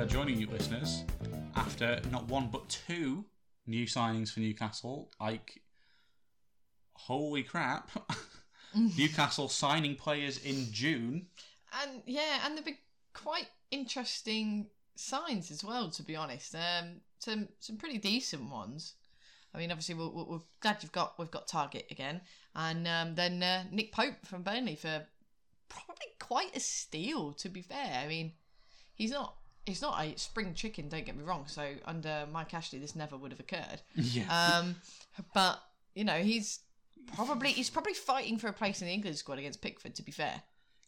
Are 0.00 0.06
joining 0.06 0.40
you, 0.40 0.46
listeners, 0.46 1.04
after 1.54 2.00
not 2.10 2.26
one 2.26 2.48
but 2.50 2.66
two 2.70 3.26
new 3.66 3.84
signings 3.84 4.32
for 4.32 4.40
Newcastle. 4.40 5.10
Like, 5.20 5.60
holy 6.94 7.42
crap! 7.42 7.90
Newcastle 8.74 9.50
signing 9.50 9.96
players 9.96 10.38
in 10.38 10.72
June. 10.72 11.26
And 11.82 12.00
yeah, 12.06 12.40
and 12.42 12.56
they've 12.56 12.64
been 12.64 12.78
quite 13.12 13.48
interesting 13.70 14.68
signs 14.96 15.50
as 15.50 15.62
well. 15.62 15.90
To 15.90 16.02
be 16.02 16.16
honest, 16.16 16.54
um, 16.54 17.02
some 17.18 17.48
some 17.58 17.76
pretty 17.76 17.98
decent 17.98 18.50
ones. 18.50 18.94
I 19.54 19.58
mean, 19.58 19.70
obviously, 19.70 19.96
we're, 19.96 20.08
we're, 20.08 20.40
glad 20.60 20.78
you've 20.80 20.92
got 20.92 21.18
we've 21.18 21.30
got 21.30 21.46
Targett 21.46 21.90
again, 21.90 22.22
and 22.54 22.88
um, 22.88 23.16
then 23.16 23.42
uh, 23.42 23.64
Nick 23.70 23.92
Pope 23.92 24.24
from 24.24 24.44
Burnley 24.44 24.76
for 24.76 25.04
probably 25.68 26.06
quite 26.18 26.56
a 26.56 26.60
steal. 26.60 27.34
To 27.34 27.50
be 27.50 27.60
fair, 27.60 28.00
I 28.02 28.08
mean, 28.08 28.32
he's 28.94 29.10
not 29.10 29.34
he's 29.66 29.82
not 29.82 30.02
a 30.02 30.16
spring 30.18 30.54
chicken. 30.54 30.88
Don't 30.88 31.04
get 31.04 31.16
me 31.16 31.24
wrong. 31.24 31.44
So 31.46 31.66
under 31.84 32.26
Mike 32.32 32.54
Ashley, 32.54 32.78
this 32.78 32.96
never 32.96 33.16
would 33.16 33.30
have 33.30 33.40
occurred. 33.40 33.80
Yeah. 33.94 34.58
Um, 34.58 34.76
but 35.34 35.62
you 35.94 36.04
know, 36.04 36.18
he's 36.18 36.60
probably 37.14 37.50
he's 37.50 37.70
probably 37.70 37.94
fighting 37.94 38.38
for 38.38 38.48
a 38.48 38.52
place 38.52 38.80
in 38.80 38.88
the 38.88 38.94
England 38.94 39.16
squad 39.16 39.38
against 39.38 39.60
Pickford. 39.60 39.94
To 39.96 40.02
be 40.02 40.12
fair. 40.12 40.42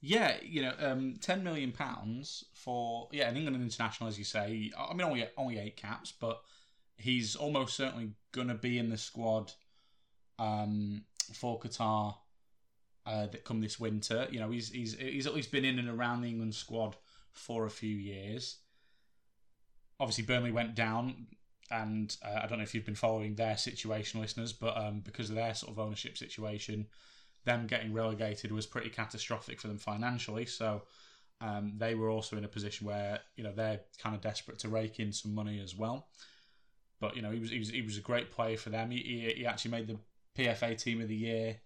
Yeah, 0.05 0.34
you 0.42 0.62
know, 0.62 0.73
um, 0.81 1.14
ten 1.20 1.45
million 1.45 1.70
pounds 1.70 2.45
for 2.55 3.09
yeah, 3.12 3.29
an 3.29 3.37
England 3.37 3.62
international, 3.62 4.09
as 4.09 4.19
you 4.19 4.25
say. 4.25 4.73
I 4.77 4.92
mean, 4.95 5.07
only 5.07 5.27
only 5.36 5.59
eight 5.59 5.77
caps, 5.77 6.12
but 6.12 6.42
he's 6.97 7.36
almost 7.36 7.77
certainly 7.77 8.11
going 8.33 8.48
to 8.48 8.55
be 8.55 8.79
in 8.79 8.91
the 8.91 8.98
squad 8.98 9.53
um, 10.39 11.03
for 11.34 11.59
Qatar 11.61 12.17
uh, 13.07 13.27
that 13.27 13.45
come 13.45 13.61
this 13.61 13.79
winter. 13.79 14.27
You 14.31 14.41
know, 14.41 14.51
he's 14.51 14.70
he's 14.70 14.95
he's 14.95 15.27
at 15.27 15.34
least 15.34 15.53
been 15.53 15.64
in 15.64 15.79
and 15.79 15.89
around 15.89 16.23
the 16.23 16.29
England 16.29 16.55
squad 16.55 16.97
for 17.33 17.67
a 17.67 17.70
few 17.70 17.97
years. 17.97 18.59
Obviously, 20.03 20.25
Burnley 20.25 20.50
went 20.50 20.75
down, 20.75 21.28
and 21.70 22.17
uh, 22.25 22.41
I 22.42 22.48
don't 22.48 22.58
know 22.58 22.64
if 22.64 22.75
you've 22.75 22.84
been 22.84 22.97
following 22.97 23.36
their 23.36 23.56
situation, 23.56 24.20
listeners, 24.20 24.53
but 24.53 24.77
um, 24.77 24.98
because 24.98 25.31
of 25.31 25.36
their 25.36 25.55
sort 25.55 25.70
of 25.70 25.78
ownership 25.78 26.19
situation, 26.19 26.86
them 27.45 27.69
getting 27.69 27.92
relegated 27.92 28.50
was 28.50 28.67
pretty 28.67 28.91
catastrophic 28.91 29.61
for 29.61 29.69
them 29.69 29.78
financially. 29.78 30.45
So 30.45 30.83
um, 31.41 31.75
they 31.77 31.95
were 31.95 32.11
also 32.11 32.36
in 32.36 32.45
a 32.45 32.48
position 32.48 32.84
where 32.84 33.20
you 33.36 33.45
know 33.45 33.53
they're 33.55 33.78
kind 34.03 34.17
of 34.17 34.20
desperate 34.20 34.58
to 34.58 34.69
rake 34.69 34.98
in 34.98 35.12
some 35.12 35.36
money 35.36 35.61
as 35.62 35.77
well. 35.77 36.08
But 36.98 37.14
you 37.14 37.23
know 37.23 37.30
he 37.30 37.39
was 37.39 37.50
he 37.50 37.61
was, 37.61 37.69
he 37.69 37.83
was 37.83 37.97
a 37.97 38.00
great 38.00 38.33
player 38.33 38.56
for 38.56 38.70
them. 38.70 38.91
He, 38.91 38.98
he, 38.98 39.34
he 39.39 39.47
actually 39.47 39.70
made 39.70 39.86
the 39.86 39.98
PFA 40.36 40.77
Team 40.83 41.00
of 41.00 41.06
the 41.06 41.14
Year 41.14 41.58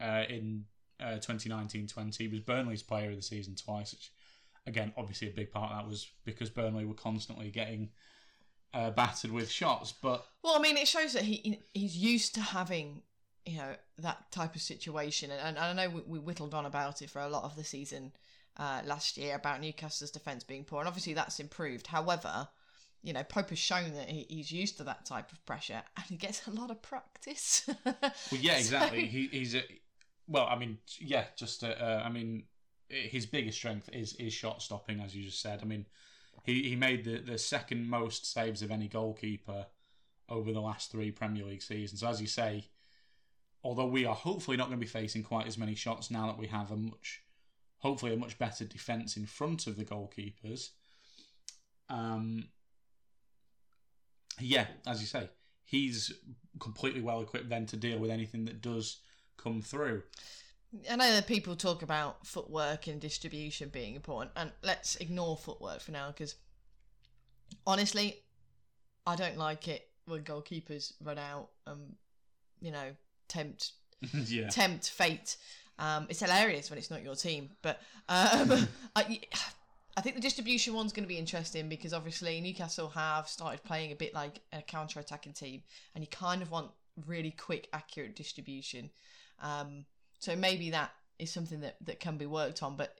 uh, 0.00 0.24
in 0.30 0.64
uh, 0.98 1.18
2019-20. 1.18 2.16
He 2.16 2.28
was 2.28 2.40
Burnley's 2.40 2.82
Player 2.82 3.10
of 3.10 3.16
the 3.16 3.22
Season 3.22 3.54
twice. 3.54 3.92
Which, 3.92 4.10
again, 4.66 4.92
obviously 4.96 5.28
a 5.28 5.32
big 5.32 5.50
part 5.50 5.72
of 5.72 5.78
that 5.78 5.88
was 5.88 6.08
because 6.24 6.50
Burnley 6.50 6.84
were 6.84 6.94
constantly 6.94 7.50
getting 7.50 7.90
uh, 8.74 8.90
battered 8.90 9.32
with 9.32 9.50
shots. 9.50 9.92
But 9.92 10.26
Well, 10.42 10.56
I 10.56 10.60
mean, 10.60 10.76
it 10.76 10.88
shows 10.88 11.12
that 11.14 11.22
he 11.22 11.60
he's 11.72 11.96
used 11.96 12.34
to 12.34 12.40
having 12.40 13.02
you 13.44 13.58
know 13.58 13.74
that 13.98 14.30
type 14.30 14.54
of 14.54 14.60
situation, 14.62 15.30
and, 15.30 15.56
and 15.56 15.58
I 15.58 15.72
know 15.72 15.90
we, 15.90 16.02
we 16.02 16.18
whittled 16.18 16.54
on 16.54 16.66
about 16.66 17.02
it 17.02 17.10
for 17.10 17.20
a 17.20 17.28
lot 17.28 17.44
of 17.44 17.56
the 17.56 17.64
season 17.64 18.12
uh, 18.56 18.82
last 18.84 19.16
year 19.16 19.36
about 19.36 19.60
Newcastle's 19.60 20.10
defence 20.10 20.44
being 20.44 20.64
poor, 20.64 20.80
and 20.80 20.88
obviously 20.88 21.14
that's 21.14 21.40
improved. 21.40 21.86
However, 21.86 22.48
you 23.02 23.12
know 23.12 23.22
Pope 23.22 23.50
has 23.50 23.58
shown 23.58 23.94
that 23.94 24.10
he, 24.10 24.26
he's 24.28 24.50
used 24.50 24.76
to 24.78 24.84
that 24.84 25.06
type 25.06 25.32
of 25.32 25.44
pressure, 25.46 25.82
and 25.96 26.06
he 26.06 26.16
gets 26.16 26.46
a 26.46 26.50
lot 26.50 26.70
of 26.70 26.82
practice. 26.82 27.68
Well, 28.32 28.40
yeah, 28.40 28.58
exactly. 28.58 29.06
He, 29.06 29.28
he's 29.28 29.54
a, 29.54 29.62
well. 30.26 30.46
I 30.46 30.56
mean, 30.56 30.78
yeah, 30.98 31.24
just 31.36 31.62
uh, 31.62 31.68
uh, 31.68 32.02
I 32.04 32.08
mean, 32.08 32.44
his 32.88 33.26
biggest 33.26 33.58
strength 33.58 33.88
is 33.92 34.14
is 34.14 34.32
shot 34.32 34.62
stopping, 34.62 35.00
as 35.00 35.14
you 35.14 35.24
just 35.24 35.40
said. 35.40 35.60
I 35.62 35.64
mean, 35.64 35.86
he, 36.44 36.68
he 36.68 36.76
made 36.76 37.04
the, 37.04 37.18
the 37.18 37.38
second 37.38 37.88
most 37.88 38.30
saves 38.32 38.62
of 38.62 38.70
any 38.70 38.88
goalkeeper 38.88 39.66
over 40.28 40.52
the 40.52 40.60
last 40.60 40.90
three 40.90 41.10
Premier 41.10 41.44
League 41.44 41.62
seasons. 41.62 42.00
So 42.00 42.08
as 42.08 42.20
you 42.20 42.26
say, 42.26 42.68
although 43.62 43.86
we 43.86 44.04
are 44.04 44.14
hopefully 44.14 44.56
not 44.56 44.68
going 44.68 44.78
to 44.78 44.84
be 44.84 44.86
facing 44.86 45.22
quite 45.22 45.46
as 45.46 45.58
many 45.58 45.74
shots 45.74 46.10
now 46.10 46.26
that 46.26 46.38
we 46.38 46.46
have 46.46 46.70
a 46.70 46.76
much, 46.76 47.22
hopefully 47.78 48.14
a 48.14 48.16
much 48.16 48.38
better 48.38 48.64
defence 48.64 49.16
in 49.16 49.26
front 49.26 49.66
of 49.66 49.76
the 49.76 49.84
goalkeepers. 49.84 50.70
Um, 51.88 52.48
yeah, 54.40 54.66
as 54.86 55.00
you 55.00 55.06
say, 55.06 55.28
he's 55.64 56.12
completely 56.60 57.00
well 57.00 57.20
equipped 57.20 57.48
then 57.48 57.66
to 57.66 57.76
deal 57.76 57.98
with 57.98 58.10
anything 58.10 58.44
that 58.44 58.60
does 58.60 58.98
come 59.36 59.62
through. 59.62 60.02
I 60.90 60.96
know 60.96 61.10
that 61.12 61.26
people 61.26 61.56
talk 61.56 61.82
about 61.82 62.26
footwork 62.26 62.86
and 62.86 63.00
distribution 63.00 63.68
being 63.68 63.94
important, 63.94 64.32
and 64.36 64.52
let's 64.62 64.96
ignore 64.96 65.36
footwork 65.36 65.80
for 65.80 65.92
now 65.92 66.08
because 66.08 66.34
honestly, 67.66 68.22
I 69.06 69.16
don't 69.16 69.36
like 69.36 69.68
it 69.68 69.88
when 70.06 70.22
goalkeepers 70.22 70.92
run 71.02 71.18
out 71.18 71.48
and 71.66 71.94
you 72.60 72.70
know 72.70 72.90
tempt 73.28 73.72
yeah. 74.26 74.48
tempt 74.48 74.90
fate. 74.90 75.36
Um, 75.78 76.06
it's 76.08 76.20
hilarious 76.20 76.70
when 76.70 76.78
it's 76.78 76.90
not 76.90 77.02
your 77.02 77.14
team, 77.14 77.50
but 77.60 77.80
um, 78.08 78.66
I, 78.96 79.20
I 79.96 80.00
think 80.00 80.14
the 80.14 80.22
distribution 80.22 80.72
one's 80.72 80.92
going 80.92 81.04
to 81.04 81.08
be 81.08 81.18
interesting 81.18 81.68
because 81.68 81.92
obviously 81.92 82.40
Newcastle 82.40 82.88
have 82.88 83.28
started 83.28 83.62
playing 83.62 83.92
a 83.92 83.94
bit 83.94 84.14
like 84.14 84.40
a 84.52 84.62
counter-attacking 84.62 85.34
team, 85.34 85.62
and 85.94 86.02
you 86.02 86.08
kind 86.08 86.40
of 86.40 86.50
want 86.50 86.70
really 87.06 87.30
quick, 87.30 87.68
accurate 87.74 88.16
distribution. 88.16 88.90
Um, 89.42 89.84
so 90.18 90.36
maybe 90.36 90.70
that 90.70 90.92
is 91.18 91.32
something 91.32 91.60
that, 91.60 91.76
that 91.84 92.00
can 92.00 92.16
be 92.16 92.26
worked 92.26 92.62
on, 92.62 92.76
but 92.76 92.94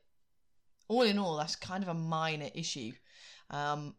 all 0.88 1.02
in 1.02 1.18
all, 1.18 1.36
that's 1.36 1.56
kind 1.56 1.82
of 1.82 1.88
a 1.88 1.94
minor 1.94 2.48
issue. 2.54 2.92
Um, 3.50 3.94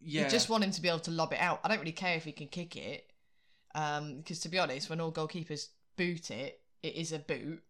yeah. 0.00 0.24
You 0.24 0.30
just 0.30 0.48
want 0.48 0.64
him 0.64 0.70
to 0.72 0.82
be 0.82 0.88
able 0.88 0.98
to 1.00 1.10
lob 1.10 1.32
it 1.32 1.40
out. 1.40 1.60
I 1.64 1.68
don't 1.68 1.78
really 1.78 1.92
care 1.92 2.16
if 2.16 2.24
he 2.24 2.32
can 2.32 2.48
kick 2.48 2.76
it, 2.76 3.10
because 3.72 4.40
to 4.40 4.48
be 4.48 4.58
honest, 4.58 4.90
when 4.90 5.00
all 5.00 5.12
goalkeepers 5.12 5.68
boot 5.96 6.30
it, 6.30 6.60
it 6.82 6.94
is 6.94 7.12
a 7.12 7.18
boot, 7.18 7.62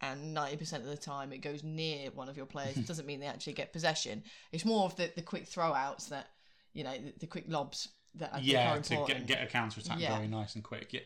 and 0.00 0.34
ninety 0.34 0.56
percent 0.56 0.84
of 0.84 0.90
the 0.90 0.96
time 0.96 1.32
it 1.32 1.38
goes 1.38 1.62
near 1.64 2.10
one 2.10 2.28
of 2.28 2.36
your 2.36 2.46
players. 2.46 2.76
it 2.76 2.86
doesn't 2.86 3.06
mean 3.06 3.20
they 3.20 3.26
actually 3.26 3.52
get 3.52 3.72
possession. 3.72 4.22
It's 4.52 4.64
more 4.64 4.84
of 4.84 4.96
the, 4.96 5.10
the 5.14 5.22
quick 5.22 5.48
throwouts 5.48 6.08
that 6.08 6.28
you 6.74 6.84
know, 6.84 6.92
the, 6.92 7.14
the 7.20 7.26
quick 7.26 7.44
lobs 7.48 7.88
that 8.16 8.34
I 8.34 8.40
yeah, 8.40 8.76
to 8.76 9.04
get, 9.06 9.26
get 9.26 9.42
a 9.42 9.46
counter 9.46 9.80
attack 9.80 9.98
Yeah. 9.98 10.18
going 10.18 10.30
nice 10.30 10.54
and 10.54 10.62
quick. 10.62 10.92
Yeah, 10.92 11.00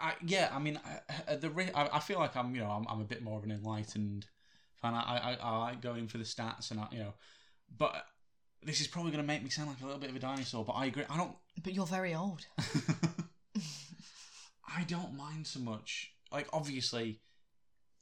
I, 0.00 0.14
yeah. 0.24 0.50
I 0.52 0.58
mean, 0.58 0.80
I, 0.84 1.32
uh, 1.32 1.36
the 1.36 1.70
I, 1.74 1.96
I 1.96 2.00
feel 2.00 2.18
like 2.18 2.36
I'm 2.36 2.54
you 2.54 2.62
know 2.62 2.70
I'm, 2.70 2.86
I'm 2.88 3.00
a 3.00 3.04
bit 3.04 3.22
more 3.22 3.38
of 3.38 3.44
an 3.44 3.50
enlightened 3.52 4.26
fan. 4.80 4.94
I, 4.94 5.00
I, 5.00 5.38
I 5.40 5.58
like 5.58 5.82
going 5.82 6.08
for 6.08 6.18
the 6.18 6.24
stats 6.24 6.70
and 6.70 6.80
I, 6.80 6.88
you 6.90 6.98
know, 7.00 7.14
but 7.76 8.06
this 8.62 8.80
is 8.80 8.86
probably 8.86 9.10
going 9.12 9.22
to 9.22 9.26
make 9.26 9.42
me 9.42 9.50
sound 9.50 9.68
like 9.68 9.80
a 9.80 9.84
little 9.84 10.00
bit 10.00 10.10
of 10.10 10.16
a 10.16 10.20
dinosaur. 10.20 10.64
But 10.64 10.72
I 10.72 10.86
agree. 10.86 11.04
I 11.08 11.16
don't. 11.16 11.34
But 11.62 11.74
you're 11.74 11.86
very 11.86 12.14
old. 12.14 12.46
I 14.76 14.84
don't 14.84 15.16
mind 15.16 15.46
so 15.46 15.60
much. 15.60 16.12
Like 16.32 16.48
obviously, 16.52 17.20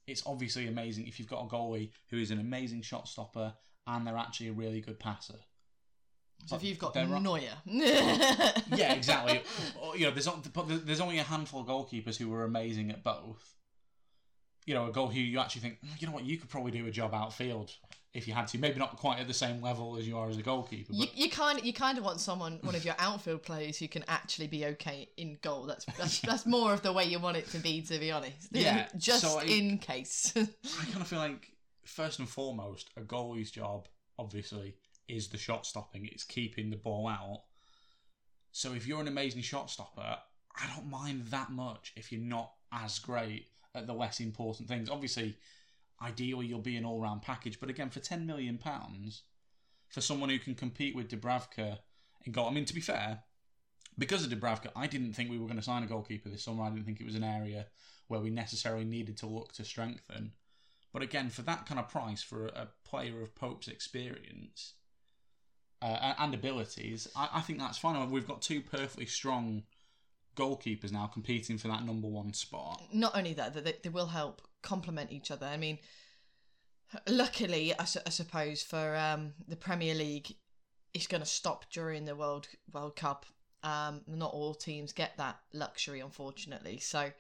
it's 0.07 0.23
obviously 0.27 0.67
amazing 0.67 1.07
if 1.07 1.19
you've 1.19 1.29
got 1.29 1.45
a 1.45 1.49
goalie 1.49 1.91
who 2.11 2.19
is 2.19 2.31
an 2.31 2.41
amazing 2.41 2.83
shot 2.83 3.09
stopper 3.09 3.55
and 3.87 4.07
they're 4.07 4.17
actually 4.17 4.49
a 4.49 4.53
really 4.53 4.81
good 4.81 4.99
passer. 4.99 5.39
So 6.47 6.57
if 6.57 6.63
you've 6.65 6.79
got. 6.79 6.95
Neuer, 6.95 7.41
yeah, 7.67 8.95
exactly. 8.95 9.43
You 9.97 10.07
know, 10.07 10.11
there's 10.13 10.29
but 10.29 10.87
there's 10.87 11.01
only 11.01 11.19
a 11.19 11.23
handful 11.25 11.61
of 11.61 11.67
goalkeepers 11.67 12.17
who 12.17 12.29
were 12.29 12.45
amazing 12.45 12.91
at 12.91 13.03
both. 13.03 13.55
You 14.67 14.75
know, 14.75 14.87
a 14.87 14.93
goal 14.93 15.09
who 15.09 15.19
you 15.19 15.39
actually 15.41 15.63
think, 15.63 15.79
"Mm, 15.85 16.01
you 16.01 16.07
know 16.07 16.13
what, 16.13 16.25
you 16.25 16.37
could 16.37 16.51
probably 16.51 16.71
do 16.71 16.87
a 16.87 16.91
job 16.91 17.15
outfield 17.15 17.73
if 18.15 18.29
you 18.29 18.35
had 18.35 18.47
to. 18.49 18.59
Maybe 18.59 18.79
not 18.79 18.97
quite 18.97 19.19
at 19.19 19.27
the 19.27 19.35
same 19.35 19.63
level 19.63 19.97
as 19.97 20.07
you 20.07 20.17
are 20.19 20.29
as 20.29 20.37
a 20.37 20.43
goalkeeper. 20.43 20.93
You, 20.93 21.07
But 21.07 21.17
you 21.17 21.31
kind 21.31 21.59
of 21.59 21.65
you 21.65 21.73
kind 21.73 21.97
of 21.99 22.05
want 22.05 22.21
someone 22.21 22.59
one 22.63 22.75
of 22.75 22.85
your 22.85 22.95
outfield 22.99 23.43
players 23.43 23.79
who 23.79 23.89
can 23.89 24.05
actually 24.09 24.47
be 24.47 24.67
okay 24.67 25.09
in 25.17 25.39
goal. 25.43 25.65
That's 25.67 25.85
that's, 25.97 26.21
that's 26.31 26.47
more 26.47 26.73
of 26.73 26.83
the 26.83 26.93
way 26.93 27.05
you 27.05 27.19
want 27.19 27.37
it 27.39 27.49
to 27.51 27.59
be, 27.59 27.81
to 27.83 27.99
be 27.99 28.11
honest. 28.13 28.49
Yeah, 28.53 28.87
just 28.97 29.23
so 29.23 29.39
I- 29.41 29.45
in 29.45 29.79
case. 29.79 30.33
I 30.37 30.85
kind 30.91 31.01
of 31.01 31.09
feel 31.09 31.19
like 31.19 31.51
first 31.85 32.19
and 32.19 32.29
foremost, 32.29 32.91
a 32.97 33.01
goalie's 33.01 33.51
job, 33.51 33.89
obviously, 34.19 34.75
is 35.09 35.29
the 35.29 35.39
shot 35.39 35.67
stopping. 35.67 36.07
It's 36.07 36.25
keeping 36.25 36.71
the 36.71 36.77
ball 36.77 37.09
out. 37.09 37.43
So 38.53 38.75
if 38.75 38.87
you're 38.87 39.01
an 39.01 39.09
amazing 39.09 39.43
shot 39.43 39.71
stopper, 39.71 40.19
I 40.61 40.67
don't 40.75 40.91
mind 40.91 41.27
that 41.29 41.51
much 41.51 41.93
if 41.97 42.11
you're 42.11 42.21
not 42.21 42.53
as 42.73 42.99
great 42.99 43.47
at 43.75 43.87
the 43.87 43.95
less 43.95 44.21
important 44.21 44.69
things. 44.69 44.91
Obviously, 44.91 45.37
ideally 46.03 46.47
you'll 46.47 46.61
be 46.61 46.77
an 46.77 46.85
all-round 46.85 47.23
package, 47.23 47.61
but 47.61 47.71
again, 47.71 47.91
for 47.91 48.01
ten 48.01 48.27
million 48.27 48.59
pounds, 48.59 49.23
for 49.89 50.01
someone 50.01 50.31
who 50.31 50.39
can 50.39 50.55
compete 50.55 50.97
with 50.97 51.09
Dubravka 51.09 51.79
and 52.25 52.35
goal. 52.35 52.49
I 52.49 52.53
mean, 52.53 52.65
to 52.65 52.75
be 52.75 52.81
fair, 52.81 53.23
because 53.97 54.25
of 54.25 54.31
Dubravka, 54.31 54.71
I 54.77 54.87
didn't 54.87 55.13
think 55.15 55.31
we 55.31 55.39
were 55.39 55.47
going 55.47 55.59
to 55.59 55.63
sign 55.63 55.83
a 55.83 55.87
goalkeeper 55.87 56.29
this 56.29 56.45
summer. 56.45 56.65
I 56.65 56.71
didn't 56.71 56.85
think 56.85 57.01
it 57.01 57.07
was 57.07 57.15
an 57.15 57.25
area 57.25 57.67
where 58.09 58.21
we 58.21 58.31
necessarily 58.31 58.85
needed 58.85 59.17
to 59.19 59.27
look 59.27 59.53
to 59.53 59.65
strengthen. 59.65 60.33
But 60.93 61.03
again, 61.03 61.29
for 61.31 61.43
that 61.43 61.67
kind 61.67 61.79
of 61.79 61.89
price, 61.89 62.23
for 62.23 62.47
a 62.47 62.69
player 62.85 63.21
of 63.21 63.35
Pope's 63.35 63.69
experience 63.69 64.75
uh, 65.83 66.15
and 66.19 66.35
abilities, 66.35 67.09
I, 67.15 67.29
I 67.35 67.41
think 67.41 67.59
that's 67.59 67.79
fine. 67.79 68.11
We've 68.11 68.27
got 68.27 68.43
two 68.43 68.61
perfectly 68.61 69.07
strong 69.07 69.63
goalkeepers 70.37 70.93
now 70.93 71.07
competing 71.07 71.59
for 71.59 71.69
that 71.69 71.85
number 71.85 72.09
one 72.09 72.33
spot. 72.33 72.83
Not 72.93 73.17
only 73.17 73.33
that, 73.35 73.55
that 73.55 73.65
they, 73.65 73.75
they 73.83 73.89
will 73.89 74.07
help 74.07 74.43
complement 74.63 75.13
each 75.13 75.31
other. 75.31 75.47
I 75.47 75.57
mean, 75.57 75.79
luckily, 77.09 77.75
I, 77.79 77.85
su- 77.85 78.01
I 78.07 78.11
suppose 78.11 78.63
for 78.63 78.97
um, 78.97 79.35
the 79.47 79.57
Premier 79.57 79.95
League, 79.95 80.35
it's 80.95 81.07
going 81.07 81.23
to 81.23 81.27
stop 81.29 81.71
during 81.71 82.05
the 82.05 82.17
World 82.17 82.49
World 82.73 82.97
Cup. 82.97 83.27
Um, 83.63 84.03
not 84.07 84.33
all 84.33 84.55
teams 84.55 84.93
get 84.93 85.17
that 85.17 85.39
luxury, 85.53 86.01
unfortunately. 86.01 86.79
So, 86.79 87.11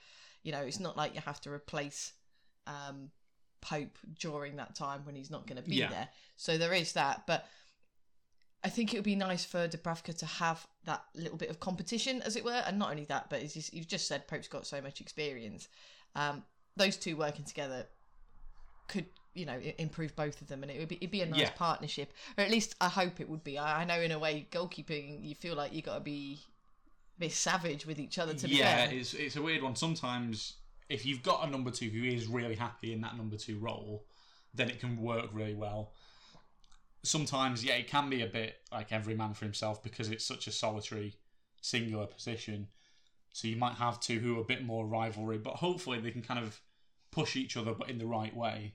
you 0.44 0.52
know, 0.52 0.60
it's 0.60 0.80
not 0.80 0.96
like 0.96 1.14
you 1.14 1.20
have 1.24 1.40
to 1.42 1.50
replace 1.50 2.12
um, 2.66 3.10
Pope 3.60 3.98
during 4.18 4.56
that 4.56 4.76
time 4.76 5.00
when 5.04 5.16
he's 5.16 5.30
not 5.30 5.46
going 5.46 5.60
to 5.62 5.68
be 5.68 5.76
Yeah. 5.76 5.88
there. 5.90 6.08
So 6.36 6.58
there 6.58 6.72
is 6.72 6.92
that, 6.94 7.24
but. 7.26 7.46
I 8.64 8.68
think 8.68 8.92
it 8.92 8.96
would 8.96 9.04
be 9.04 9.14
nice 9.14 9.44
for 9.44 9.68
Dubravka 9.68 10.16
to 10.18 10.26
have 10.26 10.66
that 10.84 11.04
little 11.14 11.38
bit 11.38 11.48
of 11.50 11.60
competition, 11.60 12.22
as 12.22 12.34
it 12.34 12.44
were, 12.44 12.62
and 12.66 12.78
not 12.78 12.90
only 12.90 13.04
that, 13.04 13.30
but 13.30 13.40
as 13.42 13.56
you- 13.56 13.78
you've 13.78 13.86
just 13.88 14.08
said, 14.08 14.26
Pope's 14.26 14.48
got 14.48 14.66
so 14.66 14.80
much 14.80 15.00
experience. 15.00 15.68
Um, 16.16 16.44
those 16.76 16.96
two 16.96 17.16
working 17.16 17.44
together 17.44 17.88
could, 18.88 19.06
you 19.34 19.46
know, 19.46 19.58
improve 19.78 20.16
both 20.16 20.40
of 20.40 20.48
them, 20.48 20.62
and 20.62 20.72
it 20.72 20.78
would 20.78 20.88
be 20.88 20.96
it'd 20.96 21.10
be 21.10 21.22
a 21.22 21.26
nice 21.26 21.40
Yeah. 21.40 21.50
partnership, 21.50 22.12
or 22.36 22.42
at 22.42 22.50
least 22.50 22.74
I 22.80 22.88
hope 22.88 23.20
it 23.20 23.28
would 23.28 23.44
be. 23.44 23.58
I, 23.58 23.82
I 23.82 23.84
know 23.84 24.00
in 24.00 24.10
a 24.10 24.18
way, 24.18 24.48
goalkeeping, 24.50 25.24
you 25.24 25.34
feel 25.34 25.54
like 25.54 25.72
you 25.72 25.82
got 25.82 25.94
to 25.94 26.00
be 26.00 26.40
a 27.16 27.20
bit 27.20 27.32
savage 27.32 27.86
with 27.86 28.00
each 28.00 28.18
other. 28.18 28.34
To 28.34 28.48
be 28.48 28.56
yeah, 28.56 28.86
it's 28.86 29.14
it's 29.14 29.36
a 29.36 29.42
weird 29.42 29.62
one. 29.62 29.76
Sometimes 29.76 30.54
if 30.88 31.04
you've 31.06 31.22
got 31.22 31.46
a 31.46 31.50
number 31.50 31.70
two 31.70 31.90
who 31.90 32.02
is 32.02 32.26
really 32.26 32.56
happy 32.56 32.92
in 32.92 33.02
that 33.02 33.16
number 33.16 33.36
two 33.36 33.58
role, 33.58 34.04
then 34.54 34.68
it 34.70 34.80
can 34.80 34.96
work 34.96 35.28
really 35.32 35.54
well. 35.54 35.92
Sometimes, 37.02 37.64
yeah, 37.64 37.74
it 37.74 37.86
can 37.86 38.10
be 38.10 38.22
a 38.22 38.26
bit 38.26 38.56
like 38.72 38.92
every 38.92 39.14
man 39.14 39.34
for 39.34 39.44
himself 39.44 39.82
because 39.82 40.10
it's 40.10 40.24
such 40.24 40.46
a 40.46 40.52
solitary, 40.52 41.14
singular 41.60 42.06
position. 42.06 42.68
So 43.32 43.46
you 43.48 43.56
might 43.56 43.74
have 43.74 44.00
two 44.00 44.18
who 44.18 44.38
are 44.38 44.40
a 44.40 44.44
bit 44.44 44.64
more 44.64 44.86
rivalry, 44.86 45.38
but 45.38 45.54
hopefully 45.54 46.00
they 46.00 46.10
can 46.10 46.22
kind 46.22 46.40
of 46.40 46.60
push 47.10 47.36
each 47.36 47.56
other, 47.56 47.72
but 47.72 47.88
in 47.88 47.98
the 47.98 48.06
right 48.06 48.34
way. 48.34 48.74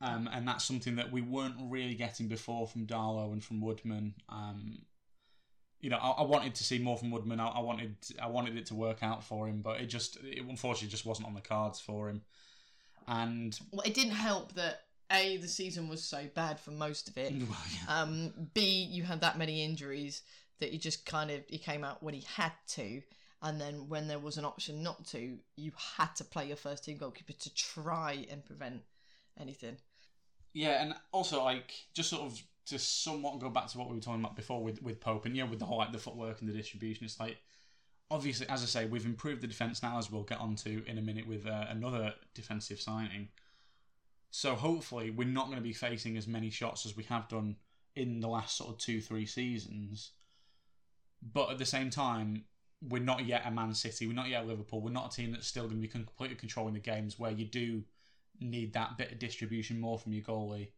Um, 0.00 0.28
and 0.32 0.46
that's 0.48 0.64
something 0.64 0.96
that 0.96 1.12
we 1.12 1.20
weren't 1.20 1.54
really 1.60 1.94
getting 1.94 2.26
before 2.26 2.66
from 2.66 2.86
Darlow 2.86 3.32
and 3.32 3.42
from 3.42 3.60
Woodman. 3.60 4.14
Um, 4.28 4.78
you 5.80 5.90
know, 5.90 5.98
I, 5.98 6.10
I 6.10 6.22
wanted 6.22 6.56
to 6.56 6.64
see 6.64 6.80
more 6.80 6.96
from 6.96 7.12
Woodman. 7.12 7.38
I, 7.38 7.48
I 7.48 7.60
wanted, 7.60 7.94
I 8.20 8.26
wanted 8.26 8.56
it 8.56 8.66
to 8.66 8.74
work 8.74 9.02
out 9.02 9.22
for 9.22 9.46
him, 9.46 9.62
but 9.62 9.80
it 9.80 9.86
just, 9.86 10.16
it 10.24 10.42
unfortunately, 10.42 10.88
just 10.88 11.06
wasn't 11.06 11.28
on 11.28 11.34
the 11.34 11.40
cards 11.40 11.78
for 11.78 12.10
him. 12.10 12.22
And 13.06 13.56
well, 13.70 13.82
it 13.82 13.94
didn't 13.94 14.14
help 14.14 14.54
that 14.54 14.80
a 15.12 15.36
the 15.36 15.48
season 15.48 15.88
was 15.88 16.02
so 16.02 16.24
bad 16.34 16.58
for 16.58 16.70
most 16.70 17.08
of 17.08 17.18
it. 17.18 17.32
well, 17.48 17.58
yeah. 17.70 18.00
Um, 18.00 18.32
B, 18.54 18.62
you 18.62 19.02
had 19.02 19.20
that 19.20 19.38
many 19.38 19.64
injuries 19.64 20.22
that 20.60 20.72
you 20.72 20.78
just 20.78 21.04
kind 21.06 21.30
of 21.30 21.42
he 21.48 21.58
came 21.58 21.84
out 21.84 22.02
when 22.02 22.14
he 22.14 22.24
had 22.34 22.52
to, 22.68 23.02
and 23.42 23.60
then 23.60 23.88
when 23.88 24.08
there 24.08 24.18
was 24.18 24.38
an 24.38 24.44
option 24.44 24.82
not 24.82 25.04
to, 25.06 25.38
you 25.56 25.72
had 25.96 26.14
to 26.16 26.24
play 26.24 26.46
your 26.46 26.56
first 26.56 26.84
team 26.84 26.96
goalkeeper 26.96 27.32
to 27.32 27.54
try 27.54 28.26
and 28.30 28.44
prevent 28.44 28.82
anything. 29.40 29.76
Yeah, 30.52 30.82
and 30.82 30.94
also 31.12 31.42
like 31.42 31.72
just 31.94 32.10
sort 32.10 32.22
of 32.22 32.42
to 32.66 32.78
somewhat 32.78 33.40
go 33.40 33.50
back 33.50 33.66
to 33.68 33.78
what 33.78 33.88
we 33.88 33.96
were 33.96 34.00
talking 34.00 34.20
about 34.20 34.36
before 34.36 34.62
with 34.62 34.82
with 34.82 35.00
Pope 35.00 35.26
and 35.26 35.36
yeah, 35.36 35.44
with 35.44 35.58
the 35.58 35.64
whole 35.64 35.78
like 35.78 35.92
the 35.92 35.98
footwork 35.98 36.40
and 36.40 36.48
the 36.48 36.54
distribution. 36.54 37.04
It's 37.04 37.18
like 37.18 37.38
obviously, 38.12 38.48
as 38.48 38.62
I 38.62 38.66
say, 38.66 38.86
we've 38.86 39.06
improved 39.06 39.40
the 39.40 39.46
defense 39.46 39.82
now, 39.82 39.98
as 39.98 40.10
we'll 40.10 40.22
get 40.22 40.38
onto 40.38 40.82
in 40.86 40.98
a 40.98 41.02
minute 41.02 41.26
with 41.26 41.46
uh, 41.46 41.66
another 41.68 42.14
defensive 42.34 42.80
signing. 42.80 43.28
So 44.34 44.54
hopefully, 44.54 45.10
we're 45.10 45.28
not 45.28 45.46
going 45.46 45.58
to 45.58 45.62
be 45.62 45.74
facing 45.74 46.16
as 46.16 46.26
many 46.26 46.48
shots 46.48 46.86
as 46.86 46.96
we 46.96 47.04
have 47.04 47.28
done 47.28 47.56
in 47.94 48.20
the 48.20 48.28
last 48.28 48.56
sort 48.56 48.70
of 48.70 48.78
two 48.78 49.00
three 49.00 49.26
seasons. 49.26 50.12
But 51.22 51.50
at 51.50 51.58
the 51.58 51.66
same 51.66 51.90
time, 51.90 52.46
we're 52.80 53.02
not 53.02 53.26
yet 53.26 53.42
a 53.44 53.50
Man 53.50 53.74
City. 53.74 54.06
We're 54.06 54.14
not 54.14 54.30
yet 54.30 54.46
Liverpool. 54.46 54.80
We're 54.80 54.90
not 54.90 55.12
a 55.12 55.16
team 55.16 55.32
that's 55.32 55.46
still 55.46 55.64
going 55.64 55.76
to 55.76 55.82
be 55.82 55.86
completely 55.86 56.36
controlling 56.36 56.72
the 56.72 56.80
games 56.80 57.18
where 57.18 57.30
you 57.30 57.44
do 57.44 57.82
need 58.40 58.72
that 58.72 58.96
bit 58.96 59.12
of 59.12 59.18
distribution 59.18 59.78
more 59.78 59.98
from 59.98 60.14
your 60.14 60.24
goalie, 60.24 60.70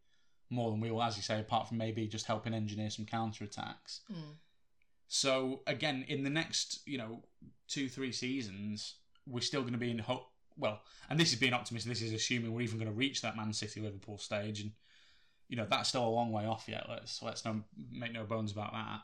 more 0.51 0.73
than 0.73 0.81
we 0.81 0.91
will, 0.91 1.03
as 1.03 1.17
you 1.17 1.23
say, 1.23 1.39
apart 1.39 1.69
from 1.69 1.79
maybe 1.79 2.09
just 2.09 2.27
helping 2.27 2.55
engineer 2.55 2.91
some 2.91 3.07
counter 3.07 3.45
attacks. 3.45 4.01
Mm. 4.13 4.35
So 5.07 5.61
again, 5.69 6.05
in 6.09 6.25
the 6.25 6.31
next, 6.31 6.81
you 6.87 6.99
know, 6.99 7.23
two 7.69 7.89
three 7.89 8.11
seasons, 8.11 8.97
we're 9.29 9.41
still 9.41 9.61
going 9.61 9.75
to 9.75 9.79
be 9.79 9.93
in 9.93 10.01
hope. 10.01 10.29
Well, 10.57 10.81
and 11.11 11.19
this 11.19 11.33
is 11.33 11.39
being 11.39 11.53
optimistic. 11.53 11.91
This 11.91 12.03
is 12.03 12.13
assuming 12.13 12.53
we're 12.53 12.63
even 12.63 12.79
going 12.79 12.91
to 12.91 12.97
reach 12.97 13.23
that 13.23 13.37
Man 13.37 13.53
City 13.53 13.81
Liverpool 13.81 14.19
stage, 14.19 14.61
and 14.61 14.73
you 15.49 15.57
know 15.57 15.67
that's 15.69 15.89
still 15.89 16.07
a 16.07 16.09
long 16.09 16.33
way 16.33 16.47
off 16.47 16.65
yet. 16.69 16.87
Let's 16.89 17.23
let's 17.23 17.45
no 17.45 17.63
make 17.91 18.13
no 18.13 18.25
bones 18.25 18.53
about 18.53 18.73
that. 18.73 19.01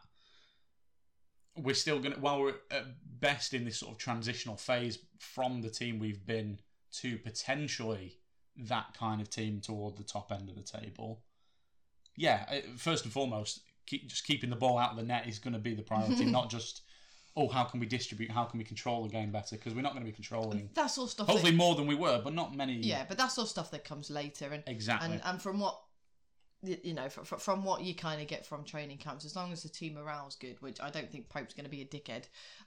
We're 1.57 1.75
still 1.75 1.99
going 1.99 2.15
to, 2.15 2.21
while 2.21 2.41
we're 2.41 2.55
at 2.71 2.87
best 3.21 3.53
in 3.53 3.65
this 3.65 3.79
sort 3.79 3.93
of 3.93 3.99
transitional 3.99 4.57
phase 4.57 4.99
from 5.19 5.63
the 5.63 5.69
team 5.69 5.99
we've 5.99 6.25
been 6.25 6.61
to 6.93 7.19
potentially 7.19 8.19
that 8.57 8.95
kind 8.97 9.21
of 9.21 9.31
team 9.31 9.61
toward 9.61 9.97
the 9.97 10.05
top 10.05 10.33
end 10.33 10.49
of 10.49 10.57
the 10.57 10.63
table. 10.63 11.23
Yeah, 12.17 12.61
first 12.77 13.05
and 13.05 13.13
foremost, 13.13 13.61
keep, 13.87 14.07
just 14.09 14.27
keeping 14.27 14.51
the 14.51 14.57
ball 14.57 14.79
out 14.79 14.93
of 14.93 14.97
the 14.97 15.03
net 15.03 15.29
is 15.29 15.39
going 15.39 15.55
to 15.55 15.61
be 15.61 15.75
the 15.75 15.83
priority, 15.83 16.25
not 16.27 16.51
just 16.51 16.83
oh 17.37 17.49
how 17.49 17.65
can 17.65 17.81
we 17.81 17.87
distribute, 17.87 18.31
how 18.31 18.45
can 18.45 18.59
we 18.59 18.65
control 18.65 19.03
the 19.03 19.09
game 19.09 19.31
better 19.31 19.57
because 19.57 19.75
we're 19.75 19.83
not 19.83 19.93
going 19.93 20.05
to 20.05 20.11
be 20.11 20.15
controlling. 20.15 20.69
That's 20.75 20.99
all 20.99 21.07
stuff. 21.07 21.27
Hopefully 21.27 21.53
that, 21.53 21.57
more 21.57 21.75
than 21.75 21.87
we 21.87 21.95
were, 21.95 22.21
but 22.23 22.35
not 22.35 22.55
many. 22.55 22.75
yeah, 22.75 23.05
but 23.09 23.19
that's 23.19 23.39
all 23.39 23.47
stuff 23.47 23.71
that 23.71 23.85
comes 23.85 24.11
later, 24.11 24.47
and 24.53 24.63
exactly. 24.67 25.13
and 25.13 25.21
and 25.25 25.43
from 25.43 25.61
what 25.61 25.81
you 26.63 26.93
know, 26.93 27.09
from, 27.09 27.25
from 27.39 27.65
what 27.65 27.83
you 27.83 27.95
kind 27.95 28.21
of 28.21 28.29
get 28.29 28.45
from 28.45 28.65
training 28.65 28.99
camps, 28.99 29.25
as 29.25 29.35
long 29.35 29.51
as 29.51 29.63
the 29.63 29.69
team 29.69 29.95
morale's 29.95 30.37
good, 30.37 30.61
which 30.61 30.81
I 30.81 30.91
don't 30.91 31.11
think 31.11 31.29
Pope's 31.29 31.55
going 31.55 31.65
to 31.65 31.71
be 31.71 31.81
a 31.81 31.87
dickhead. 31.87 32.25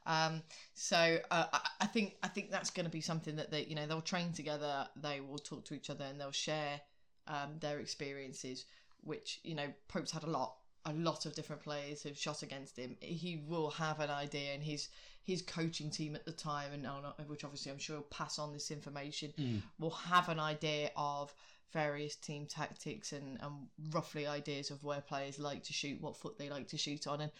Um, 0.07 0.41
so 0.73 1.19
uh, 1.29 1.45
I, 1.53 1.59
I 1.81 1.85
think 1.85 2.15
I 2.23 2.27
think 2.27 2.49
that's 2.49 2.71
going 2.71 2.85
to 2.85 2.91
be 2.91 3.01
something 3.01 3.35
that 3.35 3.51
they, 3.51 3.65
you 3.65 3.75
know, 3.75 3.85
they'll 3.85 4.01
train 4.01 4.33
together, 4.33 4.87
they 4.95 5.21
will 5.21 5.37
talk 5.37 5.65
to 5.65 5.75
each 5.75 5.89
other, 5.89 6.05
and 6.05 6.19
they'll 6.19 6.31
share 6.31 6.81
um, 7.27 7.57
their 7.59 7.79
experiences. 7.79 8.65
Which 9.03 9.39
you 9.43 9.53
know, 9.53 9.67
Pope's 9.89 10.11
had 10.11 10.23
a 10.23 10.29
lot, 10.29 10.55
a 10.85 10.93
lot 10.93 11.25
of 11.25 11.33
different 11.33 11.63
players 11.63 12.03
who've 12.03 12.17
shot 12.17 12.43
against 12.43 12.77
him. 12.77 12.97
He 12.99 13.43
will 13.47 13.69
have 13.71 13.99
an 13.99 14.09
idea, 14.09 14.53
and 14.53 14.63
his 14.63 14.89
his 15.23 15.41
coaching 15.41 15.89
team 15.89 16.15
at 16.15 16.25
the 16.25 16.31
time, 16.33 16.71
and 16.73 17.29
which 17.29 17.43
obviously 17.45 17.71
I'm 17.71 17.77
sure 17.77 17.97
will 17.97 18.03
pass 18.03 18.39
on 18.39 18.51
this 18.51 18.71
information, 18.71 19.33
Mm. 19.37 19.61
will 19.79 19.91
have 19.91 20.27
an 20.27 20.39
idea 20.39 20.91
of 20.97 21.33
various 21.71 22.15
team 22.15 22.45
tactics 22.45 23.13
and, 23.13 23.39
and 23.41 23.67
roughly 23.91 24.27
ideas 24.27 24.69
of 24.69 24.83
where 24.83 25.01
players 25.01 25.39
like 25.39 25.63
to 25.63 25.73
shoot, 25.73 26.01
what 26.01 26.17
foot 26.17 26.37
they 26.37 26.49
like 26.49 26.67
to 26.67 26.77
shoot 26.77 27.07
on, 27.07 27.21
and 27.21 27.31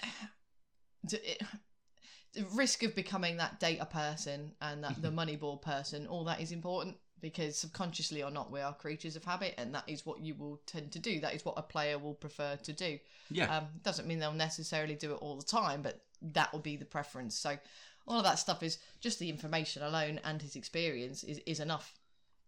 the, 1.10 1.30
it, 1.32 1.42
the 2.34 2.44
risk 2.54 2.82
of 2.82 2.94
becoming 2.94 3.36
that 3.38 3.58
data 3.60 3.86
person 3.86 4.52
and 4.60 4.84
that 4.84 5.02
the 5.02 5.10
money 5.20 5.36
ball 5.36 5.56
person, 5.56 6.06
all 6.06 6.24
that 6.24 6.40
is 6.40 6.52
important 6.52 6.96
because 7.24 7.56
subconsciously 7.56 8.22
or 8.22 8.30
not, 8.30 8.50
we 8.52 8.60
are 8.60 8.74
creatures 8.74 9.16
of 9.16 9.24
habit, 9.24 9.54
and 9.56 9.74
that 9.74 9.84
is 9.86 10.04
what 10.04 10.20
you 10.20 10.34
will 10.34 10.60
tend 10.66 10.92
to 10.92 10.98
do. 10.98 11.20
That 11.20 11.32
is 11.34 11.42
what 11.42 11.54
a 11.56 11.62
player 11.62 11.98
will 11.98 12.12
prefer 12.12 12.56
to 12.56 12.72
do. 12.74 12.98
yeah, 13.30 13.56
Um, 13.56 13.68
doesn't 13.82 14.06
mean 14.06 14.18
they'll 14.18 14.32
necessarily 14.34 14.94
do 14.94 15.12
it 15.12 15.22
all 15.22 15.34
the 15.38 15.42
time, 15.42 15.80
but 15.80 16.04
that 16.20 16.52
will 16.52 16.60
be 16.60 16.76
the 16.76 16.84
preference. 16.84 17.34
So 17.34 17.56
all 18.06 18.18
of 18.18 18.24
that 18.24 18.38
stuff 18.38 18.62
is 18.62 18.76
just 19.00 19.18
the 19.18 19.30
information 19.30 19.82
alone 19.82 20.20
and 20.22 20.42
his 20.42 20.54
experience 20.54 21.24
is, 21.24 21.38
is 21.46 21.60
enough. 21.60 21.94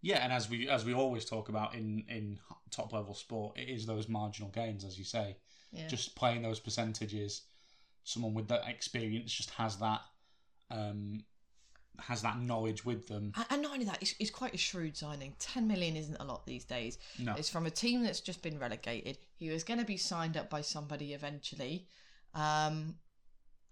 yeah, 0.03 0.19
and 0.23 0.31
as 0.31 0.51
we 0.51 0.69
as 0.69 0.85
we 0.85 0.93
always 0.93 1.25
talk 1.25 1.49
about 1.49 1.75
in 1.75 2.05
in 2.11 2.39
top 2.71 2.93
level 2.93 3.15
sport, 3.15 3.57
it 3.57 3.71
is 3.71 3.87
those 3.87 4.11
marginal 4.11 4.51
gains, 4.51 4.85
as 4.85 4.99
you 4.99 5.05
say. 5.07 5.37
Yeah. 5.73 5.89
Just 5.89 6.15
playing 6.17 6.43
those 6.43 6.61
percentages. 6.61 7.43
Someone 8.05 8.35
with 8.35 8.49
that 8.49 8.69
experience 8.69 9.33
just 9.33 9.51
has 9.53 9.79
that. 9.79 10.03
Um, 10.71 11.25
has 12.01 12.23
that 12.23 12.41
knowledge 12.41 12.85
with 12.85 13.07
them. 13.09 13.33
And- 13.51 13.63
not 13.63 13.73
only 13.73 13.85
that, 13.87 13.99
it's, 14.01 14.15
it's 14.19 14.31
quite 14.31 14.55
a 14.55 14.59
shrewd 14.59 14.97
signing. 14.97 15.35
10 15.39 15.67
million 15.67 15.97
isn't 15.97 16.17
a 16.21 16.25
lot 16.25 16.47
these 16.47 16.65
days. 16.65 16.99
No. 17.19 17.35
It's 17.37 17.49
from 17.49 17.67
a 17.67 17.71
team 17.71 18.03
that's 18.03 18.21
just 18.21 18.43
been 18.43 18.59
relegated. 18.59 19.19
He 19.37 19.51
was 19.51 19.65
going 19.65 19.81
to 19.81 19.87
be 19.87 19.97
signed 19.97 20.37
up 20.37 20.51
by 20.51 20.61
somebody 20.61 21.15
eventually. 21.15 21.87
Um, 22.35 22.97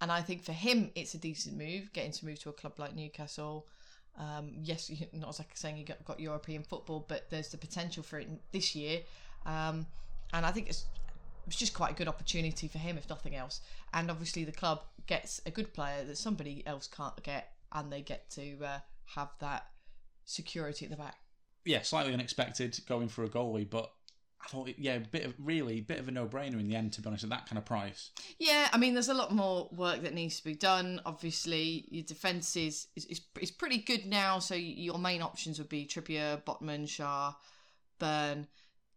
and 0.00 0.10
I 0.10 0.22
think 0.22 0.42
for 0.42 0.52
him, 0.52 0.90
it's 0.94 1.14
a 1.14 1.18
decent 1.18 1.56
move, 1.56 1.92
getting 1.92 2.12
to 2.12 2.26
move 2.26 2.38
to 2.40 2.48
a 2.50 2.52
club 2.52 2.78
like 2.78 2.94
Newcastle. 2.94 3.66
Um, 4.18 4.52
yes, 4.62 4.90
not 5.12 5.30
exactly 5.30 5.54
saying 5.54 5.76
you 5.76 5.84
got, 5.84 6.04
got 6.04 6.20
European 6.20 6.62
football, 6.62 7.04
but 7.08 7.30
there's 7.30 7.48
the 7.48 7.58
potential 7.58 8.02
for 8.02 8.18
it 8.18 8.28
this 8.52 8.74
year. 8.74 9.00
Um, 9.46 9.86
and 10.32 10.44
I 10.44 10.50
think 10.50 10.68
it's 10.68 10.86
it's 11.46 11.56
just 11.56 11.74
quite 11.74 11.92
a 11.92 11.94
good 11.94 12.08
opportunity 12.08 12.68
for 12.68 12.78
him, 12.78 12.96
if 12.96 13.08
nothing 13.08 13.34
else. 13.34 13.60
And 13.92 14.10
obviously, 14.10 14.44
the 14.44 14.52
club 14.52 14.82
gets 15.06 15.40
a 15.46 15.50
good 15.50 15.72
player 15.74 16.04
that 16.04 16.16
somebody 16.16 16.62
else 16.66 16.86
can't 16.86 17.20
get, 17.22 17.52
and 17.74 17.92
they 17.92 18.02
get 18.02 18.30
to 18.30 18.58
uh, 18.64 18.78
have 19.14 19.30
that 19.40 19.66
security 20.24 20.86
at 20.86 20.90
the 20.90 20.96
back. 20.96 21.16
Yeah, 21.64 21.82
slightly 21.82 22.12
unexpected 22.12 22.78
going 22.86 23.08
for 23.08 23.24
a 23.24 23.28
goalie, 23.28 23.68
but 23.68 23.90
I 24.44 24.48
thought, 24.48 24.68
yeah, 24.76 24.94
a 24.94 25.00
bit 25.00 25.24
of 25.24 25.34
really 25.38 25.78
a 25.78 25.80
bit 25.80 25.98
of 25.98 26.08
a 26.08 26.10
no 26.10 26.26
brainer 26.26 26.60
in 26.60 26.68
the 26.68 26.76
end. 26.76 26.92
To 26.94 27.02
be 27.02 27.08
honest, 27.08 27.24
at 27.24 27.30
that 27.30 27.48
kind 27.48 27.58
of 27.58 27.64
price. 27.64 28.10
Yeah, 28.38 28.68
I 28.72 28.78
mean, 28.78 28.92
there's 28.92 29.08
a 29.08 29.14
lot 29.14 29.32
more 29.32 29.68
work 29.74 30.02
that 30.02 30.12
needs 30.12 30.38
to 30.38 30.44
be 30.44 30.54
done. 30.54 31.00
Obviously, 31.06 31.86
your 31.88 32.04
defence 32.04 32.54
is, 32.56 32.88
is, 32.96 33.06
is, 33.06 33.20
is 33.40 33.50
pretty 33.50 33.78
good 33.78 34.04
now, 34.04 34.38
so 34.38 34.54
your 34.54 34.98
main 34.98 35.22
options 35.22 35.58
would 35.58 35.70
be 35.70 35.86
Trippier, 35.86 36.42
Botman, 36.44 36.84
Schär, 36.84 37.34
Burn, 37.98 38.46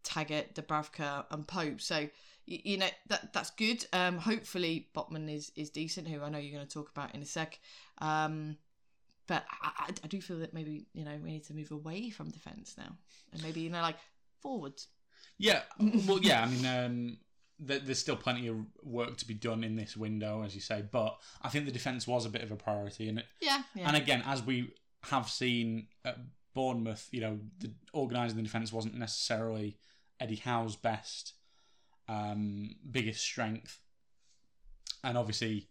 Targett, 0.04 0.54
Dubravka, 0.54 1.24
and 1.30 1.46
Pope. 1.46 1.80
So 1.80 2.08
you 2.44 2.76
know 2.78 2.88
that 3.08 3.32
that's 3.32 3.50
good. 3.50 3.86
Um, 3.92 4.18
hopefully 4.18 4.88
Botman 4.94 5.32
is 5.34 5.52
is 5.56 5.70
decent, 5.70 6.08
who 6.08 6.22
I 6.22 6.28
know 6.28 6.38
you're 6.38 6.54
going 6.54 6.66
to 6.66 6.72
talk 6.72 6.90
about 6.90 7.14
in 7.14 7.22
a 7.22 7.26
sec. 7.26 7.58
Um, 7.98 8.56
but 9.28 9.44
I, 9.62 9.90
I, 10.02 10.06
do 10.08 10.20
feel 10.20 10.38
that 10.38 10.52
maybe 10.52 10.86
you 10.92 11.04
know 11.04 11.16
we 11.22 11.30
need 11.30 11.44
to 11.44 11.54
move 11.54 11.70
away 11.70 12.10
from 12.10 12.30
defence 12.30 12.74
now, 12.76 12.96
and 13.32 13.42
maybe 13.42 13.60
you 13.60 13.70
know 13.70 13.80
like 13.82 13.98
forwards. 14.40 14.88
Yeah, 15.38 15.60
well, 16.06 16.18
yeah. 16.20 16.42
I 16.42 16.46
mean, 16.46 16.66
um, 16.66 17.18
there's 17.60 17.98
still 17.98 18.16
plenty 18.16 18.48
of 18.48 18.56
work 18.82 19.16
to 19.18 19.26
be 19.26 19.34
done 19.34 19.62
in 19.62 19.76
this 19.76 19.96
window, 19.96 20.42
as 20.42 20.54
you 20.54 20.60
say. 20.60 20.82
But 20.90 21.16
I 21.42 21.48
think 21.48 21.66
the 21.66 21.72
defence 21.72 22.06
was 22.06 22.26
a 22.26 22.30
bit 22.30 22.42
of 22.42 22.50
a 22.50 22.56
priority, 22.56 23.08
and 23.08 23.18
it, 23.20 23.26
yeah, 23.40 23.62
yeah. 23.74 23.86
And 23.86 23.96
again, 23.96 24.24
as 24.26 24.42
we 24.42 24.72
have 25.04 25.28
seen 25.28 25.86
at 26.04 26.18
Bournemouth, 26.54 27.06
you 27.12 27.20
know, 27.20 27.38
the 27.60 27.70
organising 27.92 28.36
the 28.36 28.42
defence 28.42 28.72
wasn't 28.72 28.94
necessarily 28.94 29.76
Eddie 30.18 30.36
Howe's 30.36 30.74
best 30.74 31.34
um, 32.08 32.74
biggest 32.90 33.20
strength. 33.20 33.78
And 35.04 35.16
obviously, 35.16 35.68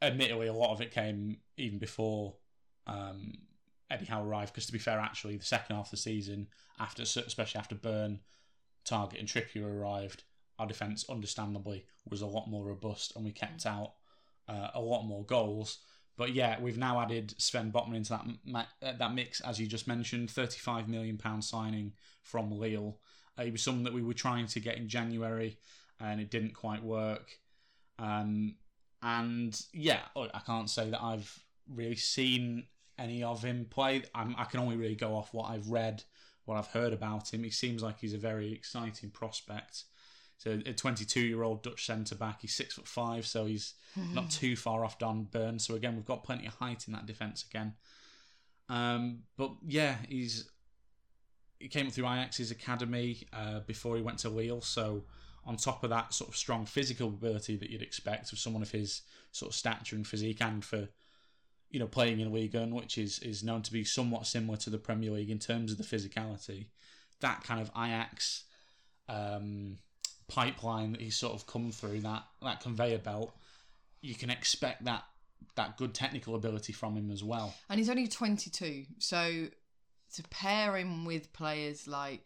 admittedly, 0.00 0.46
a 0.46 0.52
lot 0.52 0.72
of 0.72 0.80
it 0.80 0.90
came 0.90 1.38
even 1.56 1.78
before 1.78 2.34
um, 2.86 3.32
Eddie 3.90 4.06
Howe 4.06 4.24
arrived. 4.24 4.52
Because 4.52 4.66
to 4.66 4.72
be 4.72 4.78
fair, 4.78 4.98
actually, 4.98 5.36
the 5.36 5.44
second 5.44 5.76
half 5.76 5.86
of 5.86 5.90
the 5.92 5.96
season, 5.96 6.48
after 6.78 7.02
especially 7.02 7.58
after 7.58 7.74
Burn, 7.74 8.20
Targett, 8.84 9.18
and 9.18 9.28
Trippier 9.28 9.66
arrived, 9.66 10.24
our 10.58 10.66
defence, 10.66 11.04
understandably, 11.08 11.86
was 12.08 12.20
a 12.20 12.26
lot 12.26 12.48
more 12.48 12.64
robust, 12.64 13.16
and 13.16 13.24
we 13.24 13.32
kept 13.32 13.66
out 13.66 13.92
uh, 14.48 14.68
a 14.74 14.80
lot 14.80 15.04
more 15.04 15.24
goals. 15.24 15.78
But 16.16 16.32
yeah, 16.32 16.60
we've 16.60 16.78
now 16.78 17.00
added 17.00 17.34
Sven 17.38 17.72
Botman 17.72 17.96
into 17.96 18.10
that 18.10 18.66
uh, 18.82 18.92
that 18.98 19.14
mix, 19.14 19.40
as 19.40 19.58
you 19.58 19.66
just 19.66 19.88
mentioned, 19.88 20.30
thirty-five 20.30 20.88
million 20.88 21.18
pound 21.18 21.42
signing 21.42 21.92
from 22.22 22.52
Lille. 22.52 22.98
Uh, 23.36 23.42
it 23.42 23.52
was 23.52 23.62
something 23.62 23.82
that 23.82 23.92
we 23.92 24.02
were 24.02 24.14
trying 24.14 24.46
to 24.46 24.60
get 24.60 24.76
in 24.76 24.88
January, 24.88 25.58
and 25.98 26.20
it 26.20 26.30
didn't 26.30 26.54
quite 26.54 26.84
work. 26.84 27.38
Um, 27.98 28.54
and 29.02 29.60
yeah, 29.72 30.02
I 30.16 30.40
can't 30.46 30.70
say 30.70 30.90
that 30.90 31.02
I've 31.02 31.42
really 31.68 31.96
seen 31.96 32.66
any 32.98 33.22
of 33.22 33.42
him 33.42 33.66
play. 33.68 34.02
I'm, 34.14 34.34
i 34.38 34.44
can 34.44 34.60
only 34.60 34.76
really 34.76 34.94
go 34.94 35.14
off 35.14 35.32
what 35.32 35.50
I've 35.50 35.68
read, 35.68 36.04
what 36.44 36.56
I've 36.56 36.68
heard 36.68 36.92
about 36.92 37.32
him. 37.32 37.44
He 37.44 37.50
seems 37.50 37.82
like 37.82 38.00
he's 38.00 38.14
a 38.14 38.18
very 38.18 38.52
exciting 38.52 39.10
prospect. 39.10 39.84
So 40.38 40.60
a 40.66 40.72
22 40.72 41.20
year 41.20 41.42
old 41.42 41.62
Dutch 41.62 41.86
centre 41.86 42.14
back. 42.14 42.42
He's 42.42 42.54
six 42.54 42.74
foot 42.74 42.88
five, 42.88 43.26
so 43.26 43.46
he's 43.46 43.74
not 44.12 44.30
too 44.30 44.56
far 44.56 44.84
off 44.84 44.98
Dan 44.98 45.28
Burn. 45.30 45.58
So 45.58 45.74
again, 45.74 45.96
we've 45.96 46.04
got 46.04 46.24
plenty 46.24 46.46
of 46.46 46.54
height 46.54 46.86
in 46.86 46.92
that 46.92 47.06
defence 47.06 47.44
again. 47.48 47.74
Um, 48.68 49.20
but 49.36 49.52
yeah, 49.66 49.96
he's 50.08 50.48
he 51.58 51.68
came 51.68 51.86
up 51.86 51.92
through 51.92 52.06
Ajax's 52.06 52.50
academy 52.50 53.26
uh, 53.32 53.60
before 53.60 53.96
he 53.96 54.02
went 54.02 54.18
to 54.18 54.28
Lille. 54.28 54.60
So 54.60 55.04
on 55.46 55.56
top 55.56 55.84
of 55.84 55.90
that 55.90 56.12
sort 56.12 56.30
of 56.30 56.36
strong 56.36 56.66
physical 56.66 57.08
ability 57.08 57.56
that 57.56 57.70
you'd 57.70 57.82
expect 57.82 58.32
of 58.32 58.38
someone 58.38 58.62
of 58.62 58.70
his 58.70 59.02
sort 59.32 59.50
of 59.50 59.56
stature 59.56 59.96
and 59.96 60.06
physique, 60.06 60.40
and 60.40 60.64
for 60.64 60.88
you 61.70 61.80
know 61.80 61.86
playing 61.86 62.20
in 62.20 62.32
Ligue 62.32 62.54
1, 62.54 62.74
which 62.74 62.98
is 62.98 63.18
is 63.20 63.42
known 63.42 63.62
to 63.62 63.72
be 63.72 63.84
somewhat 63.84 64.26
similar 64.26 64.56
to 64.58 64.70
the 64.70 64.78
Premier 64.78 65.10
League 65.10 65.30
in 65.30 65.38
terms 65.38 65.72
of 65.72 65.78
the 65.78 65.84
physicality, 65.84 66.66
that 67.20 67.42
kind 67.44 67.60
of 67.60 67.70
Ajax 67.76 68.44
um, 69.08 69.78
pipeline 70.28 70.92
that 70.92 71.00
he's 71.00 71.16
sort 71.16 71.34
of 71.34 71.46
come 71.46 71.70
through 71.70 72.00
that 72.00 72.24
that 72.42 72.60
conveyor 72.60 72.98
belt, 72.98 73.34
you 74.00 74.14
can 74.14 74.30
expect 74.30 74.84
that 74.84 75.04
that 75.56 75.76
good 75.76 75.94
technical 75.94 76.34
ability 76.34 76.72
from 76.72 76.96
him 76.96 77.10
as 77.10 77.22
well. 77.22 77.54
And 77.68 77.78
he's 77.78 77.90
only 77.90 78.08
22, 78.08 78.86
so 78.98 79.46
to 80.14 80.22
pair 80.30 80.76
him 80.76 81.04
with 81.04 81.32
players 81.32 81.86
like 81.86 82.24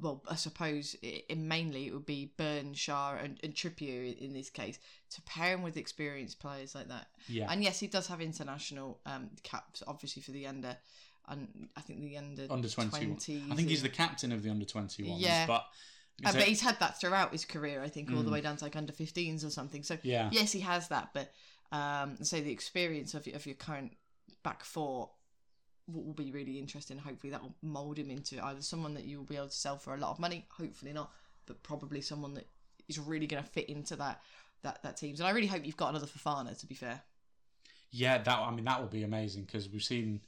well, 0.00 0.22
I 0.28 0.34
suppose 0.34 0.96
it, 1.02 1.36
mainly 1.36 1.86
it 1.86 1.92
would 1.92 2.06
be 2.06 2.32
Burn, 2.36 2.72
Schär, 2.72 3.22
and, 3.22 3.38
and 3.42 3.54
Trippier 3.54 4.18
in 4.18 4.32
this 4.32 4.50
case. 4.50 4.78
To 5.10 5.22
pair 5.22 5.54
him 5.54 5.62
with 5.62 5.76
experienced 5.76 6.40
players 6.40 6.74
like 6.74 6.88
that, 6.88 7.08
yeah. 7.28 7.50
And 7.50 7.62
yes, 7.62 7.80
he 7.80 7.86
does 7.86 8.06
have 8.06 8.20
international 8.20 9.00
um, 9.06 9.30
caps, 9.42 9.82
obviously 9.86 10.22
for 10.22 10.30
the 10.30 10.46
under, 10.46 10.76
and 11.28 11.68
I 11.76 11.80
think 11.80 12.00
the 12.00 12.16
under 12.16 12.46
under 12.50 12.68
twenty. 12.68 13.42
I 13.50 13.54
think 13.54 13.68
he's 13.68 13.82
the 13.82 13.88
captain 13.88 14.32
of 14.32 14.42
the 14.42 14.50
under 14.50 14.64
twenty 14.64 15.02
ones. 15.04 15.22
Yeah, 15.22 15.46
but. 15.46 15.66
Uh, 16.22 16.32
but 16.34 16.42
he's 16.42 16.60
had 16.60 16.78
that 16.80 17.00
throughout 17.00 17.32
his 17.32 17.46
career, 17.46 17.82
I 17.82 17.88
think, 17.88 18.10
all 18.10 18.18
mm. 18.18 18.26
the 18.26 18.30
way 18.30 18.42
down 18.42 18.54
to 18.58 18.64
like 18.64 18.76
under 18.76 18.92
15s 18.92 19.42
or 19.42 19.48
something. 19.48 19.82
So 19.82 19.96
yeah. 20.02 20.28
yes, 20.30 20.52
he 20.52 20.60
has 20.60 20.88
that, 20.88 21.14
but 21.14 21.32
um, 21.72 22.22
say 22.22 22.42
the 22.42 22.52
experience 22.52 23.14
of 23.14 23.26
of 23.28 23.46
your 23.46 23.54
current 23.54 23.92
back 24.42 24.62
four 24.62 25.08
will 25.92 26.14
be 26.14 26.30
really 26.30 26.58
interesting. 26.58 26.98
Hopefully, 26.98 27.30
that 27.30 27.42
will 27.42 27.54
mold 27.62 27.98
him 27.98 28.10
into 28.10 28.42
either 28.44 28.62
someone 28.62 28.94
that 28.94 29.04
you 29.04 29.18
will 29.18 29.24
be 29.24 29.36
able 29.36 29.48
to 29.48 29.52
sell 29.52 29.76
for 29.76 29.94
a 29.94 29.98
lot 29.98 30.10
of 30.10 30.18
money. 30.18 30.46
Hopefully 30.50 30.92
not, 30.92 31.12
but 31.46 31.62
probably 31.62 32.00
someone 32.00 32.34
that 32.34 32.46
is 32.88 32.98
really 32.98 33.26
going 33.26 33.42
to 33.42 33.48
fit 33.48 33.68
into 33.68 33.96
that 33.96 34.20
that 34.62 34.82
that 34.82 34.96
teams. 34.96 35.20
And 35.20 35.28
I 35.28 35.32
really 35.32 35.46
hope 35.46 35.64
you've 35.64 35.76
got 35.76 35.90
another 35.90 36.06
Fofana. 36.06 36.58
To 36.58 36.66
be 36.66 36.74
fair, 36.74 37.02
yeah, 37.90 38.18
that 38.18 38.38
I 38.38 38.50
mean 38.50 38.64
that 38.64 38.80
would 38.80 38.90
be 38.90 39.02
amazing 39.02 39.44
because 39.44 39.68
we've 39.68 39.82
seen 39.82 40.20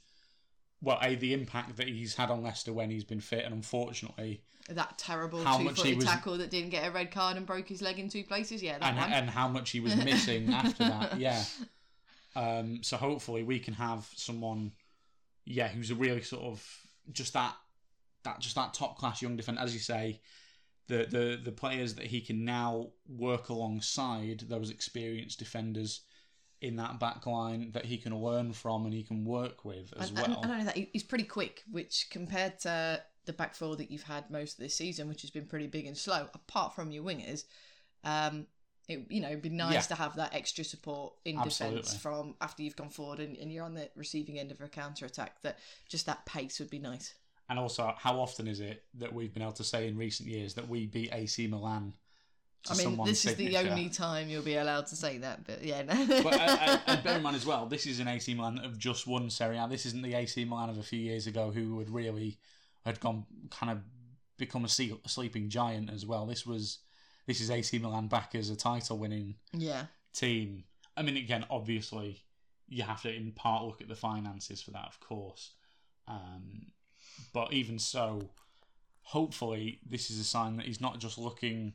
well, 0.83 0.99
a 1.01 1.15
the 1.15 1.33
impact 1.33 1.77
that 1.77 1.87
he's 1.87 2.13
had 2.15 2.29
on 2.29 2.43
Leicester 2.43 2.73
when 2.73 2.89
he's 2.89 3.05
been 3.05 3.21
fit, 3.21 3.45
and 3.45 3.53
unfortunately, 3.53 4.41
that 4.69 4.97
terrible 4.97 5.39
he 5.39 5.93
was, 5.95 6.03
tackle 6.03 6.37
that 6.37 6.51
didn't 6.51 6.71
get 6.71 6.85
a 6.85 6.91
red 6.91 7.09
card 7.09 7.37
and 7.37 7.45
broke 7.45 7.69
his 7.69 7.81
leg 7.81 7.99
in 7.99 8.09
two 8.09 8.23
places. 8.23 8.61
Yeah, 8.61 8.77
that 8.79 8.93
and, 8.93 9.13
and 9.13 9.29
how 9.29 9.47
much 9.47 9.71
he 9.71 9.79
was 9.79 9.95
missing 9.95 10.49
after 10.53 10.83
that. 10.83 11.17
Yeah. 11.17 11.41
Um, 12.35 12.83
so 12.83 12.97
hopefully 12.97 13.43
we 13.43 13.59
can 13.59 13.73
have 13.75 14.09
someone 14.15 14.71
yeah, 15.45 15.67
who's 15.67 15.91
a 15.91 15.95
really 15.95 16.21
sort 16.21 16.43
of 16.43 16.65
just 17.11 17.33
that 17.33 17.55
that 18.23 18.39
just 18.39 18.55
that 18.55 18.73
top 18.73 18.97
class 18.97 19.21
young 19.21 19.35
defender, 19.35 19.61
as 19.61 19.73
you 19.73 19.79
say, 19.79 20.21
the 20.87 21.05
the 21.09 21.39
the 21.43 21.51
players 21.51 21.95
that 21.95 22.05
he 22.05 22.21
can 22.21 22.45
now 22.45 22.89
work 23.07 23.49
alongside 23.49 24.43
those 24.47 24.69
experienced 24.69 25.39
defenders 25.39 26.01
in 26.61 26.77
that 26.77 26.97
back 26.97 27.25
line 27.25 27.71
that 27.73 27.83
he 27.83 27.97
can 27.97 28.17
learn 28.17 28.53
from 28.53 28.85
and 28.85 28.93
he 28.93 29.03
can 29.03 29.25
work 29.25 29.65
with 29.65 29.93
as 29.99 30.09
and, 30.09 30.17
well. 30.17 30.25
And, 30.25 30.45
and 30.45 30.53
I 30.53 30.57
know 30.59 30.65
that 30.65 30.77
he's 30.77 31.03
pretty 31.03 31.25
quick, 31.25 31.61
which 31.69 32.07
compared 32.09 32.59
to 32.61 33.01
the 33.25 33.33
back 33.33 33.53
four 33.53 33.75
that 33.75 33.91
you've 33.91 34.03
had 34.03 34.31
most 34.31 34.53
of 34.53 34.59
this 34.59 34.75
season, 34.75 35.09
which 35.09 35.21
has 35.21 35.29
been 35.29 35.45
pretty 35.45 35.67
big 35.67 35.85
and 35.85 35.97
slow, 35.97 36.27
apart 36.33 36.73
from 36.73 36.91
your 36.91 37.03
wingers, 37.03 37.43
um, 38.05 38.47
it 38.89 39.05
you 39.09 39.21
know 39.21 39.29
it'd 39.29 39.41
be 39.41 39.49
nice 39.49 39.73
yeah. 39.73 39.81
to 39.81 39.95
have 39.95 40.15
that 40.15 40.33
extra 40.33 40.63
support 40.63 41.13
in 41.25 41.37
Absolutely. 41.37 41.81
defence 41.81 42.01
from 42.01 42.35
after 42.41 42.63
you've 42.63 42.75
gone 42.75 42.89
forward 42.89 43.19
and, 43.19 43.37
and 43.37 43.51
you're 43.51 43.63
on 43.63 43.73
the 43.73 43.89
receiving 43.95 44.39
end 44.39 44.51
of 44.51 44.61
a 44.61 44.67
counter 44.67 45.05
attack. 45.05 45.41
That 45.41 45.59
just 45.87 46.05
that 46.05 46.25
pace 46.25 46.59
would 46.59 46.69
be 46.69 46.79
nice. 46.79 47.13
And 47.49 47.59
also, 47.59 47.93
how 47.97 48.19
often 48.19 48.47
is 48.47 48.59
it 48.59 48.83
that 48.95 49.13
we've 49.13 49.33
been 49.33 49.43
able 49.43 49.53
to 49.53 49.63
say 49.63 49.87
in 49.87 49.97
recent 49.97 50.29
years 50.29 50.53
that 50.55 50.67
we 50.67 50.87
beat 50.87 51.13
AC 51.13 51.47
Milan? 51.47 51.93
I 52.69 52.75
mean, 52.75 53.03
this 53.03 53.19
signature? 53.19 53.57
is 53.57 53.65
the 53.65 53.71
only 53.71 53.89
time 53.89 54.29
you'll 54.29 54.41
be 54.41 54.55
allowed 54.55 54.87
to 54.87 54.95
say 54.95 55.17
that, 55.17 55.45
but 55.45 55.61
yeah. 55.61 55.81
No. 55.81 56.23
but 56.23 56.33
uh, 56.33 56.77
uh, 56.87 57.01
bear 57.03 57.17
in 57.17 57.21
mind 57.21 57.35
as 57.35 57.45
well, 57.45 57.65
this 57.65 57.85
is 57.85 57.99
an 57.99 58.07
AC 58.07 58.33
Milan 58.33 58.59
of 58.59 58.77
just 58.77 59.05
one 59.05 59.29
Serie 59.29 59.57
A. 59.57 59.67
This 59.67 59.85
isn't 59.85 60.01
the 60.01 60.13
AC 60.13 60.45
Milan 60.45 60.69
of 60.69 60.77
a 60.77 60.83
few 60.83 60.99
years 60.99 61.27
ago 61.27 61.51
who 61.51 61.79
had 61.79 61.89
really 61.89 62.37
had 62.85 63.01
gone 63.01 63.25
kind 63.51 63.71
of 63.71 63.79
become 64.37 64.63
a 64.63 64.69
sleeping 64.69 65.49
giant 65.49 65.89
as 65.91 66.05
well. 66.05 66.25
This 66.25 66.45
was 66.45 66.79
this 67.25 67.41
is 67.41 67.49
AC 67.49 67.79
Milan 67.79 68.07
back 68.07 68.35
as 68.35 68.49
a 68.49 68.55
title 68.55 68.97
winning 68.97 69.35
yeah. 69.53 69.85
team. 70.13 70.63
I 70.95 71.01
mean, 71.01 71.17
again, 71.17 71.45
obviously, 71.49 72.23
you 72.67 72.83
have 72.83 73.01
to 73.03 73.13
in 73.13 73.31
part 73.31 73.63
look 73.63 73.81
at 73.81 73.87
the 73.87 73.95
finances 73.95 74.61
for 74.61 74.71
that, 74.71 74.87
of 74.87 74.99
course. 74.99 75.51
Um, 76.07 76.67
but 77.33 77.53
even 77.53 77.79
so, 77.79 78.29
hopefully, 79.03 79.79
this 79.87 80.09
is 80.09 80.19
a 80.19 80.23
sign 80.23 80.57
that 80.57 80.65
he's 80.65 80.81
not 80.81 80.99
just 80.99 81.17
looking 81.17 81.73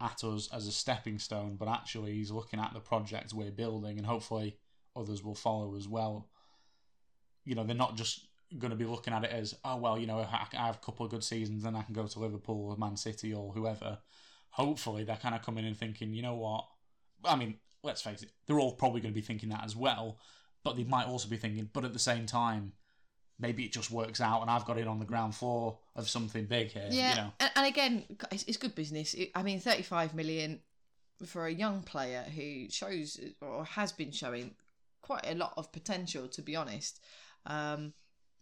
at 0.00 0.22
us 0.24 0.48
as 0.52 0.66
a 0.66 0.72
stepping 0.72 1.18
stone, 1.18 1.56
but 1.56 1.68
actually 1.68 2.14
he's 2.14 2.30
looking 2.30 2.60
at 2.60 2.72
the 2.74 2.80
project 2.80 3.32
we're 3.32 3.50
building, 3.50 3.96
and 3.96 4.06
hopefully 4.06 4.58
others 4.96 5.22
will 5.22 5.34
follow 5.34 5.76
as 5.76 5.88
well. 5.88 6.28
You 7.44 7.54
know, 7.54 7.64
they're 7.64 7.76
not 7.76 7.96
just 7.96 8.26
going 8.58 8.70
to 8.70 8.76
be 8.76 8.84
looking 8.84 9.12
at 9.12 9.24
it 9.24 9.30
as, 9.30 9.54
oh 9.64 9.76
well, 9.76 9.98
you 9.98 10.06
know, 10.06 10.18
I 10.18 10.46
have 10.56 10.76
a 10.76 10.84
couple 10.84 11.06
of 11.06 11.10
good 11.10 11.24
seasons, 11.24 11.62
then 11.62 11.74
I 11.74 11.82
can 11.82 11.94
go 11.94 12.06
to 12.06 12.18
Liverpool 12.18 12.70
or 12.70 12.76
Man 12.76 12.96
City 12.96 13.32
or 13.32 13.52
whoever 13.52 13.98
hopefully 14.54 15.02
they're 15.02 15.16
kind 15.16 15.34
of 15.34 15.42
coming 15.42 15.66
in 15.66 15.74
thinking, 15.74 16.14
you 16.14 16.22
know 16.22 16.34
what? 16.36 16.64
I 17.24 17.34
mean, 17.34 17.56
let's 17.82 18.02
face 18.02 18.22
it, 18.22 18.30
they're 18.46 18.60
all 18.60 18.72
probably 18.72 19.00
going 19.00 19.12
to 19.12 19.20
be 19.20 19.26
thinking 19.26 19.48
that 19.48 19.64
as 19.64 19.74
well, 19.74 20.18
but 20.62 20.76
they 20.76 20.84
might 20.84 21.08
also 21.08 21.28
be 21.28 21.36
thinking, 21.36 21.68
but 21.72 21.84
at 21.84 21.92
the 21.92 21.98
same 21.98 22.24
time, 22.24 22.72
maybe 23.40 23.64
it 23.64 23.72
just 23.72 23.90
works 23.90 24.20
out, 24.20 24.42
and 24.42 24.50
I've 24.50 24.64
got 24.64 24.78
it 24.78 24.86
on 24.86 25.00
the 25.00 25.04
ground 25.04 25.34
floor 25.34 25.78
of 25.96 26.08
something 26.08 26.44
big 26.44 26.70
here. 26.70 26.86
Yeah, 26.88 27.10
You 27.10 27.16
know, 27.16 27.32
and, 27.40 27.50
and 27.56 27.66
again, 27.66 28.04
it's, 28.30 28.44
it's 28.44 28.56
good 28.56 28.76
business. 28.76 29.16
I 29.34 29.42
mean, 29.42 29.58
thirty-five 29.58 30.14
million 30.14 30.60
for 31.26 31.46
a 31.46 31.52
young 31.52 31.82
player 31.82 32.22
who 32.22 32.70
shows 32.70 33.20
or 33.40 33.64
has 33.64 33.90
been 33.90 34.12
showing 34.12 34.54
quite 35.02 35.26
a 35.26 35.34
lot 35.34 35.54
of 35.56 35.72
potential. 35.72 36.28
To 36.28 36.42
be 36.42 36.54
honest, 36.54 37.00
um, 37.44 37.92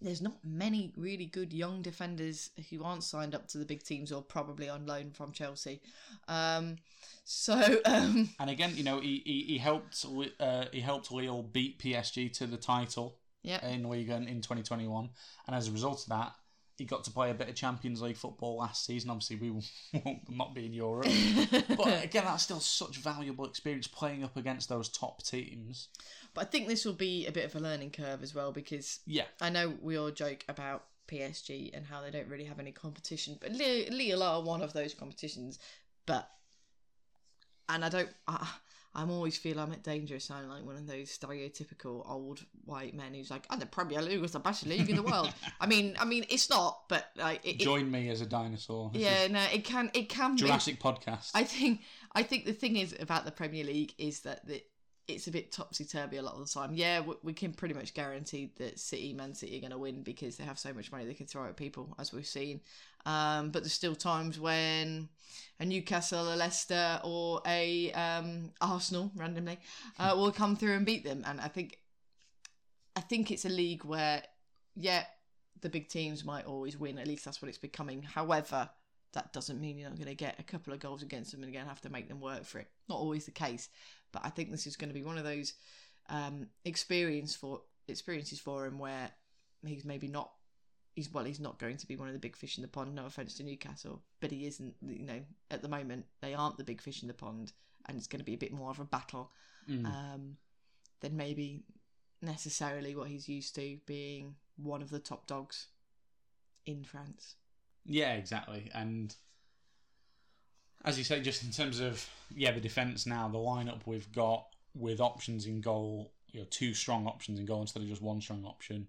there's 0.03 0.23
not 0.23 0.35
many 0.45 0.93
really 0.97 1.27
good 1.27 1.53
young 1.53 1.83
defenders 1.83 2.51
who 2.71 2.85
aren't 2.85 3.05
signed 3.05 3.35
up 3.35 3.49
to 3.49 3.59
the 3.59 3.65
big 3.65 3.83
teams 3.83 4.13
or 4.13 4.23
probably 4.23 4.69
on 4.69 4.87
loan 4.87 5.11
from 5.11 5.33
Chelsea. 5.33 5.81
Um, 6.29 6.77
so 7.25 7.81
um, 7.85 8.31
and 8.41 8.51
again, 8.51 8.73
you 8.75 8.85
know, 8.85 9.01
he 9.01 9.23
he, 9.25 9.43
he 9.43 9.59
helped 9.59 10.05
uh, 10.41 10.65
he 10.73 10.81
helped 10.81 11.11
Lille 11.13 11.43
beat 11.43 11.79
PSG 11.79 12.33
to 12.35 12.47
the 12.47 12.57
title 12.57 13.17
yeah, 13.43 13.67
in 13.67 13.85
Liga 13.85 14.17
in 14.17 14.41
2021, 14.41 15.11
and 15.47 15.57
as 15.57 15.69
a 15.69 15.73
result 15.73 16.03
of 16.03 16.09
that, 16.11 16.33
he 16.83 16.87
got 16.87 17.05
to 17.05 17.13
play 17.13 17.31
a 17.31 17.35
bit 17.35 17.49
of 17.49 17.55
Champions 17.55 18.03
League 18.03 18.17
football 18.17 18.57
last 18.57 18.85
season. 18.85 19.09
Obviously, 19.09 19.37
we 19.37 19.51
will 20.05 20.21
not 20.29 20.53
be 20.53 20.67
in 20.67 20.73
Europe, 20.73 21.07
but 21.69 22.03
again, 22.05 22.25
that's 22.25 22.43
still 22.43 22.59
such 22.59 22.97
valuable 22.97 23.45
experience 23.45 23.87
playing 23.87 24.25
up 24.25 24.37
against 24.37 24.69
those 24.69 24.89
top 24.89 25.23
teams. 25.23 25.87
but 26.35 26.41
I 26.41 26.45
think 26.45 26.67
this 26.67 26.85
will 26.85 26.93
be 26.93 27.25
a 27.27 27.31
bit 27.31 27.45
of 27.45 27.55
a 27.55 27.61
learning 27.61 27.93
curve 27.93 28.21
as 28.25 28.35
well 28.35 28.51
because 28.51 28.99
Yeah, 29.07 29.27
I 29.41 29.49
know 29.49 29.75
we 29.81 29.97
all 29.97 30.11
joke 30.11 30.45
about 30.49 30.87
PSG 31.07 31.71
and 31.73 31.87
how 31.87 32.03
they 32.03 32.11
don't 32.11 32.27
really 32.29 32.47
have 32.47 32.59
any 32.59 32.73
competition, 32.73 33.39
but 33.41 33.53
Lille, 33.53 33.87
Lille 33.91 34.23
are 34.25 34.43
one 34.43 34.61
of 34.61 34.73
those 34.73 34.93
competitions. 34.93 35.61
But 36.05 36.29
and 37.69 37.85
I 37.85 37.89
don't, 37.91 38.11
I, 38.27 38.49
I'm 38.95 39.11
always 39.11 39.39
feel 39.39 39.59
I'm 39.59 39.73
at 39.73 39.83
danger 39.83 40.17
of 40.17 40.23
sounding 40.23 40.51
like 40.51 40.65
one 40.65 40.77
of 40.77 40.87
those 40.87 41.17
stereotypical 41.17 42.09
old 42.09 42.45
white 42.65 42.95
men 42.95 43.15
who's 43.15 43.31
like, 43.31 43.47
"Oh, 43.51 43.57
the 43.57 43.67
Premier 43.67 44.03
League 44.03 44.23
is 44.23 44.33
the 44.33 44.39
best 44.41 44.67
league 44.67 44.89
in 44.91 44.97
the 44.97 45.03
world." 45.03 45.33
I 45.61 45.67
mean, 45.67 45.97
I 45.99 46.05
mean, 46.05 46.25
it's 46.29 46.51
not, 46.51 46.89
but 46.89 47.09
like, 47.17 47.45
it, 47.45 47.57
it- 47.57 47.61
join 47.61 47.91
me 47.91 48.09
as 48.11 48.21
a 48.21 48.27
dinosaur. 48.27 48.91
This 48.93 49.03
yeah, 49.03 49.29
no, 49.29 49.43
it 49.53 49.65
can, 49.65 49.91
it 49.95 50.09
can 50.09 50.35
be. 50.35 50.43
Jurassic 50.43 50.81
podcast. 50.81 51.31
I 51.35 51.45
think 51.45 51.81
I 52.15 52.23
think 52.23 52.45
the 52.45 52.53
thing 52.53 52.77
is 52.77 52.95
about 53.01 53.25
the 53.25 53.33
Premier 53.33 53.65
League 53.65 53.95
is 53.99 54.21
that 54.21 54.47
the, 54.47 54.63
it's 55.09 55.27
a 55.27 55.31
bit 55.31 55.51
topsy 55.51 55.85
turvy 55.85 56.19
a 56.19 56.23
lot 56.23 56.35
of 56.35 56.41
the 56.47 56.53
time. 56.53 56.73
Yeah, 56.75 57.01
we, 57.01 57.15
we 57.23 57.33
can 57.33 57.53
pretty 57.53 57.75
much 57.75 57.95
guarantee 57.95 58.53
that 58.59 58.79
City, 58.79 59.13
Man 59.13 59.35
City, 59.35 59.57
are 59.57 59.61
going 59.61 59.73
to 59.73 59.79
win 59.79 60.03
because 60.03 60.37
they 60.37 60.45
have 60.45 60.59
so 60.59 60.73
much 60.73 60.93
money 60.93 61.05
they 61.07 61.15
can 61.15 61.27
throw 61.27 61.47
at 61.47 61.57
people, 61.57 61.95
as 61.99 62.13
we've 62.13 62.27
seen. 62.27 62.61
Um, 63.05 63.51
but 63.51 63.63
there's 63.63 63.73
still 63.73 63.95
times 63.95 64.39
when 64.39 65.09
a 65.59 65.65
Newcastle, 65.65 66.33
a 66.33 66.37
Leicester, 66.37 67.01
or 67.05 67.41
a 67.47 67.93
um, 67.93 68.53
Arsenal 68.61 69.11
randomly 69.17 69.59
uh, 69.99 70.15
will 70.17 70.33
come 70.33 70.57
through 70.57 70.75
and 70.75 70.87
beat 70.87 71.05
them. 71.05 71.25
And 71.27 71.41
I 71.41 71.49
think 71.49 71.79
I 72.95 73.01
think 73.01 73.31
it's 73.31 73.45
a 73.45 73.49
league 73.49 73.85
where 73.85 74.23
yeah, 74.75 75.05
the 75.61 75.69
big 75.69 75.89
teams 75.89 76.25
might 76.25 76.47
always 76.47 76.79
win. 76.79 76.99
At 76.99 77.07
least 77.07 77.25
that's 77.25 77.41
what 77.41 77.49
it's 77.49 77.59
becoming. 77.59 78.03
However, 78.03 78.69
that 79.13 79.33
doesn't 79.33 79.61
mean 79.61 79.79
you're 79.79 79.89
not 79.89 79.99
going 79.99 80.09
to 80.09 80.15
get 80.15 80.39
a 80.39 80.43
couple 80.43 80.73
of 80.73 80.81
goals 80.81 81.03
against 81.03 81.33
them 81.33 81.43
and 81.43 81.53
you're 81.53 81.61
going 81.61 81.67
to 81.67 81.71
have 81.71 81.83
to 81.83 81.93
make 81.93 82.09
them 82.09 82.21
work 82.21 82.45
for 82.45 82.59
it. 82.59 82.69
Not 82.89 82.99
always 82.99 83.27
the 83.27 83.31
case, 83.31 83.69
but 84.13 84.23
I 84.25 84.31
think 84.31 84.51
this 84.51 84.67
is 84.67 84.77
going 84.77 84.89
to 84.89 84.95
be 84.95 85.03
one 85.03 85.19
of 85.19 85.25
those 85.25 85.55
um, 86.09 86.47
experience 86.65 87.35
for 87.35 87.63
experiences 87.89 88.41
for 88.41 88.67
him 88.67 88.79
where 88.79 89.11
he's 89.65 89.85
maybe 89.85 90.09
not. 90.09 90.31
He's 90.95 91.11
well, 91.13 91.25
he's 91.25 91.41
not 91.41 91.59
going 91.59 91.79
to 91.79 91.87
be 91.87 91.97
one 91.97 92.09
of 92.09 92.15
the 92.15 92.21
big 92.21 92.37
fish 92.37 92.59
in 92.59 92.63
the 92.63 92.69
pond. 92.69 92.95
No 92.95 93.07
offense 93.07 93.35
to 93.37 93.43
Newcastle, 93.43 94.03
but 94.21 94.31
he 94.31 94.47
isn't. 94.47 94.75
You 94.87 95.05
know, 95.05 95.21
at 95.51 95.63
the 95.63 95.69
moment 95.69 96.05
they 96.21 96.35
aren't 96.35 96.59
the 96.59 96.65
big 96.65 96.83
fish 96.83 97.03
in 97.03 97.09
the 97.09 97.15
pond, 97.15 97.53
and 97.87 97.97
it's 97.97 98.07
going 98.07 98.21
to 98.21 98.25
be 98.25 98.35
a 98.35 98.39
bit 98.39 98.53
more 98.53 98.71
of 98.71 98.79
a 98.81 98.85
battle 98.85 99.33
Mm. 99.71 99.87
um, 99.87 100.37
than 101.01 101.17
maybe 101.17 101.63
necessarily 102.21 102.97
what 102.97 103.07
he's 103.07 103.29
used 103.29 103.55
to 103.55 103.79
being 103.87 104.35
one 104.57 104.83
of 104.83 104.91
the 104.91 104.99
top 104.99 105.27
dogs 105.29 105.69
in 106.67 106.83
France. 106.83 107.37
Yeah, 107.87 108.15
exactly. 108.15 108.71
And 108.75 109.15
as 110.85 110.99
you 110.99 111.05
say, 111.05 111.21
just 111.21 111.45
in 111.45 111.51
terms 111.51 111.81
of 111.81 112.09
yeah, 112.35 112.51
the 112.53 112.61
defense 112.61 113.07
now, 113.07 113.29
the 113.29 113.39
lineup 113.39 113.83
we've 113.87 114.11
got 114.13 114.47
with 114.75 115.01
options 115.01 115.47
in 115.47 115.61
goal, 115.61 116.13
you 116.33 116.41
know, 116.41 116.47
two 116.51 116.75
strong 116.75 117.07
options 117.07 117.39
in 117.39 117.47
goal 117.47 117.61
instead 117.61 117.83
of 117.83 117.89
just 117.89 118.03
one 118.03 118.21
strong 118.21 118.45
option. 118.45 118.89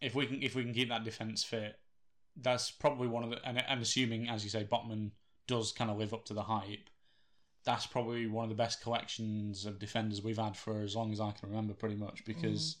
If 0.00 0.14
we 0.14 0.26
can 0.26 0.42
if 0.42 0.54
we 0.54 0.62
can 0.64 0.72
keep 0.72 0.88
that 0.88 1.04
defense 1.04 1.44
fit, 1.44 1.78
that's 2.36 2.70
probably 2.70 3.08
one 3.08 3.24
of 3.24 3.30
the 3.30 3.46
and, 3.46 3.62
and 3.68 3.82
assuming 3.82 4.28
as 4.28 4.44
you 4.44 4.50
say, 4.50 4.64
Botman 4.64 5.10
does 5.46 5.72
kind 5.72 5.90
of 5.90 5.98
live 5.98 6.14
up 6.14 6.24
to 6.26 6.34
the 6.34 6.42
hype. 6.42 6.88
That's 7.64 7.86
probably 7.86 8.26
one 8.26 8.44
of 8.44 8.48
the 8.48 8.54
best 8.54 8.80
collections 8.80 9.66
of 9.66 9.78
defenders 9.78 10.22
we've 10.22 10.38
had 10.38 10.56
for 10.56 10.80
as 10.80 10.96
long 10.96 11.12
as 11.12 11.20
I 11.20 11.32
can 11.32 11.50
remember, 11.50 11.74
pretty 11.74 11.96
much 11.96 12.24
because, 12.24 12.76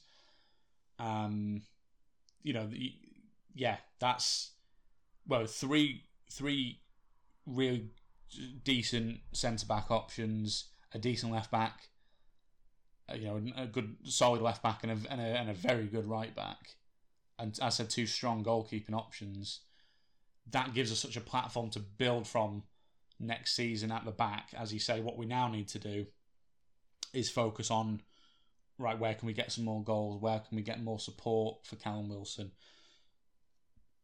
um, 0.98 1.60
you 2.42 2.54
know, 2.54 2.66
the, 2.66 2.94
yeah, 3.54 3.76
that's 3.98 4.52
well 5.26 5.44
three 5.46 6.04
three 6.32 6.80
really 7.44 7.90
decent 8.64 9.18
centre 9.32 9.66
back 9.66 9.90
options, 9.90 10.70
a 10.94 10.98
decent 10.98 11.32
left 11.32 11.50
back, 11.50 11.88
you 13.14 13.26
know, 13.26 13.40
a 13.56 13.66
good 13.66 13.96
solid 14.04 14.40
left 14.40 14.62
back 14.62 14.82
and 14.82 14.92
a, 14.92 15.12
and 15.12 15.20
a 15.20 15.24
and 15.24 15.50
a 15.50 15.54
very 15.54 15.86
good 15.86 16.06
right 16.06 16.34
back, 16.34 16.76
and 17.40 17.52
as 17.52 17.60
I 17.60 17.68
said, 17.70 17.90
two 17.90 18.06
strong 18.06 18.44
goalkeeping 18.44 18.94
options. 18.94 19.60
That 20.50 20.74
gives 20.74 20.92
us 20.92 20.98
such 20.98 21.16
a 21.16 21.20
platform 21.20 21.70
to 21.70 21.80
build 21.80 22.26
from 22.26 22.64
next 23.18 23.54
season 23.54 23.90
at 23.90 24.04
the 24.04 24.10
back. 24.10 24.48
As 24.56 24.72
you 24.72 24.78
say, 24.78 25.00
what 25.00 25.16
we 25.16 25.26
now 25.26 25.48
need 25.48 25.68
to 25.68 25.78
do 25.78 26.06
is 27.12 27.30
focus 27.30 27.70
on 27.70 28.02
right 28.78 28.98
where 28.98 29.14
can 29.14 29.26
we 29.26 29.32
get 29.32 29.52
some 29.52 29.64
more 29.64 29.82
goals, 29.82 30.20
where 30.20 30.40
can 30.40 30.56
we 30.56 30.62
get 30.62 30.82
more 30.82 30.98
support 30.98 31.58
for 31.64 31.76
Callum 31.76 32.08
Wilson, 32.08 32.50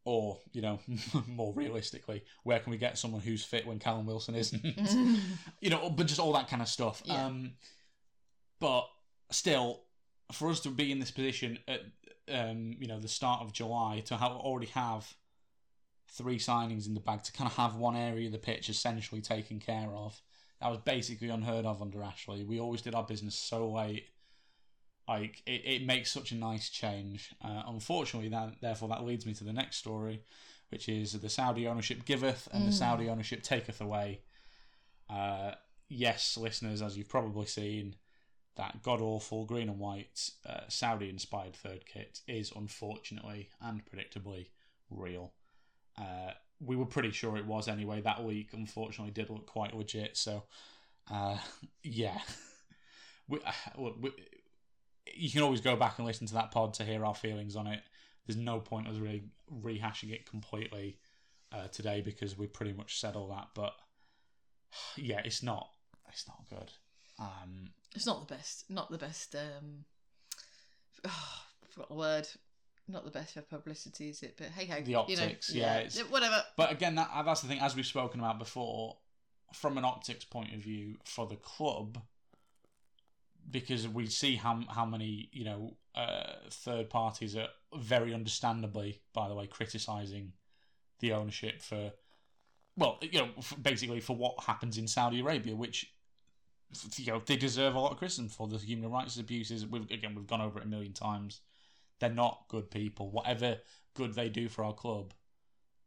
or 0.05 0.39
you 0.53 0.63
know, 0.63 0.79
more 1.27 1.53
realistically, 1.55 2.23
where 2.45 2.61
can 2.61 2.71
we 2.71 2.79
get 2.79 2.99
someone 2.99 3.21
who's 3.21 3.45
fit 3.45 3.67
when 3.67 3.79
Callum 3.79 4.07
Wilson 4.07 4.35
isn't? 4.35 4.65
you 5.61 5.71
know, 5.71 5.91
but 5.91 6.07
just 6.07 6.21
all 6.21 6.33
that 6.35 6.49
kind 6.49 6.63
of 6.63 6.69
stuff. 6.69 7.03
Yeah. 7.05 7.27
Um, 7.27 7.53
but 8.61 8.87
still, 9.31 9.83
for 10.33 10.49
us 10.49 10.61
to 10.61 10.71
be 10.71 10.93
in 10.93 11.01
this 11.01 11.11
position 11.11 11.59
at 11.69 11.81
um, 12.33 12.75
you 12.79 12.87
know 12.87 13.01
the 13.01 13.09
start 13.09 13.43
of 13.43 13.53
July 13.53 14.03
to 14.07 14.17
have 14.17 14.33
already 14.33 14.67
have 14.69 15.15
three 16.09 16.39
signings 16.39 16.87
in 16.87 16.95
the 16.95 17.01
bag 17.01 17.23
to 17.25 17.33
kind 17.33 17.51
of 17.51 17.57
have 17.57 17.77
one 17.77 17.97
area 17.97 18.27
of 18.27 18.33
the 18.33 18.39
pitch 18.39 18.69
essentially 18.69 19.21
taken 19.21 19.59
care 19.59 19.91
of. 19.95 20.21
That 20.61 20.71
was 20.71 20.79
basically 20.79 21.29
unheard 21.29 21.67
of 21.67 21.83
under 21.83 22.03
Ashley. 22.03 22.45
We 22.45 22.61
always 22.61 22.83
did 22.83 22.95
our 22.95 23.05
business 23.05 23.35
so 23.35 23.71
late. 23.71 24.07
Like 25.07 25.43
it, 25.47 25.63
it 25.65 25.87
makes 25.87 26.11
such 26.11 26.33
a 26.33 26.37
nice 26.37 26.69
change. 26.69 27.35
Uh, 27.45 27.63
unfortunately, 27.67 28.31
that 28.31 28.55
therefore 28.61 28.89
that 28.89 29.05
leads 29.05 29.27
me 29.27 29.35
to 29.35 29.45
the 29.45 29.53
next 29.53 29.77
story, 29.77 30.23
which 30.71 30.89
is 30.89 31.13
the 31.13 31.29
Saudi 31.29 31.67
ownership 31.67 32.05
giveth 32.05 32.49
and 32.53 32.67
the 32.67 32.73
Saudi 32.73 33.09
ownership 33.09 33.43
taketh 33.43 33.81
away. 33.81 34.21
Uh, 35.09 35.53
yes, 35.89 36.37
listeners, 36.37 36.83
as 36.83 36.97
you've 36.97 37.09
probably 37.09 37.47
seen, 37.47 37.95
that 38.57 38.83
god 38.83 39.01
awful 39.01 39.45
green 39.45 39.69
and 39.69 39.79
white 39.79 40.31
uh, 40.49 40.61
Saudi 40.69 41.09
inspired 41.09 41.55
third 41.55 41.85
kit 41.87 42.21
is 42.27 42.53
unfortunately 42.57 43.51
and 43.61 43.83
predictably 43.85 44.47
real. 44.91 45.33
Uh, 45.99 46.33
we 46.61 46.77
were 46.77 46.87
pretty 46.87 47.11
sure 47.11 47.37
it 47.37 47.47
was 47.47 47.69
anyway. 47.69 48.01
That 48.01 48.25
week. 48.25 48.51
unfortunately, 48.53 49.13
did 49.13 49.31
look 49.31 49.47
quite 49.47 49.77
legit. 49.77 50.17
So, 50.17 50.45
uh, 51.11 51.39
yeah, 51.83 52.19
we, 53.29 53.39
uh, 53.45 53.91
we, 54.01 54.11
you 55.15 55.31
can 55.31 55.43
always 55.43 55.61
go 55.61 55.77
back 55.77 55.99
and 55.99 56.07
listen 56.07 56.27
to 56.29 56.35
that 56.35 56.51
pod 56.51 56.75
to 56.75 56.85
hear 56.85 57.05
our 57.05 57.15
feelings 57.15 57.57
on 57.57 57.67
it. 57.67 57.81
There's 58.27 58.37
no 58.37 58.59
point 58.59 58.89
us 58.89 58.97
really 58.97 59.25
rehashing 59.63 60.13
it 60.13 60.29
completely 60.29 60.99
uh, 61.53 61.69
today 61.69 62.01
because 62.01 62.37
we 62.37 62.47
pretty 62.47 62.73
much 62.73 63.01
said 63.01 63.17
all 63.17 63.29
that. 63.29 63.49
But 63.55 63.75
yeah, 64.97 65.21
it's 65.25 65.43
not. 65.43 65.71
It's 66.09 66.27
not 66.27 66.49
good. 66.49 66.73
Um, 67.19 67.71
It's 67.95 68.07
not 68.07 68.27
the 68.27 68.35
best. 68.35 68.65
Not 68.71 68.91
the 68.91 68.99
best. 68.99 69.35
Um, 69.35 69.85
oh, 71.05 71.11
I 71.63 71.67
forgot 71.69 71.89
the 71.89 71.95
word. 71.95 72.29
Not 72.89 73.05
the 73.05 73.11
best 73.11 73.35
for 73.35 73.43
publicity, 73.43 74.11
is 74.11 74.23
it? 74.23 74.35
But 74.39 74.49
hey 74.49 74.67
ho. 74.67 74.81
The 74.81 74.87
you 74.87 74.93
know, 74.93 75.01
optics, 75.01 75.53
yeah, 75.53 75.79
it's- 75.79 75.99
whatever. 76.09 76.45
But 76.57 76.71
again, 76.71 76.95
that 76.95 77.11
that's 77.25 77.41
the 77.41 77.49
thing. 77.49 77.59
As 77.59 77.75
we've 77.75 77.87
spoken 77.87 78.21
about 78.21 78.39
before, 78.39 78.97
from 79.53 79.77
an 79.77 79.85
optics 79.85 80.25
point 80.25 80.55
of 80.55 80.61
view, 80.61 80.97
for 81.05 81.27
the 81.27 81.35
club, 81.37 81.99
because 83.51 83.89
we 83.89 84.07
see 84.07 84.37
how 84.37 84.63
how 84.69 84.85
many 84.85 85.29
you 85.33 85.45
know 85.45 85.77
uh, 85.97 86.35
third 86.51 86.89
parties 86.89 87.37
are 87.37 87.49
very 87.75 88.15
understandably, 88.15 89.01
by 89.13 89.27
the 89.29 89.35
way, 89.35 89.49
criticizing 89.49 90.33
the 91.01 91.13
ownership 91.13 91.61
for, 91.61 91.93
well, 92.77 92.99
you 93.03 93.19
know, 93.21 93.29
basically 93.61 94.01
for 94.01 94.15
what 94.17 94.35
happens 94.45 94.79
in 94.79 94.87
Saudi 94.87 95.21
Arabia, 95.21 95.55
which 95.57 95.93
you 96.97 97.13
know 97.13 97.23
they 97.25 97.37
deserve 97.37 97.75
a 97.75 97.81
lot 97.81 97.93
of 97.93 97.99
criticism 97.99 98.29
for 98.29 98.49
the 98.49 98.59
human 98.59 98.91
rights 98.91 99.19
abuses. 99.19 99.67
We've, 99.67 99.91
again, 99.91 100.15
we've 100.15 100.27
gone 100.27 100.41
over 100.41 100.59
it 100.59 100.65
a 100.65 100.69
million 100.69 100.93
times. 100.93 101.41
They're 101.99 102.11
not 102.11 102.45
good 102.49 102.71
people. 102.71 103.11
Whatever 103.11 103.59
good 103.95 104.15
they 104.15 104.29
do 104.29 104.49
for 104.49 104.65
our 104.65 104.75
club, 104.75 105.15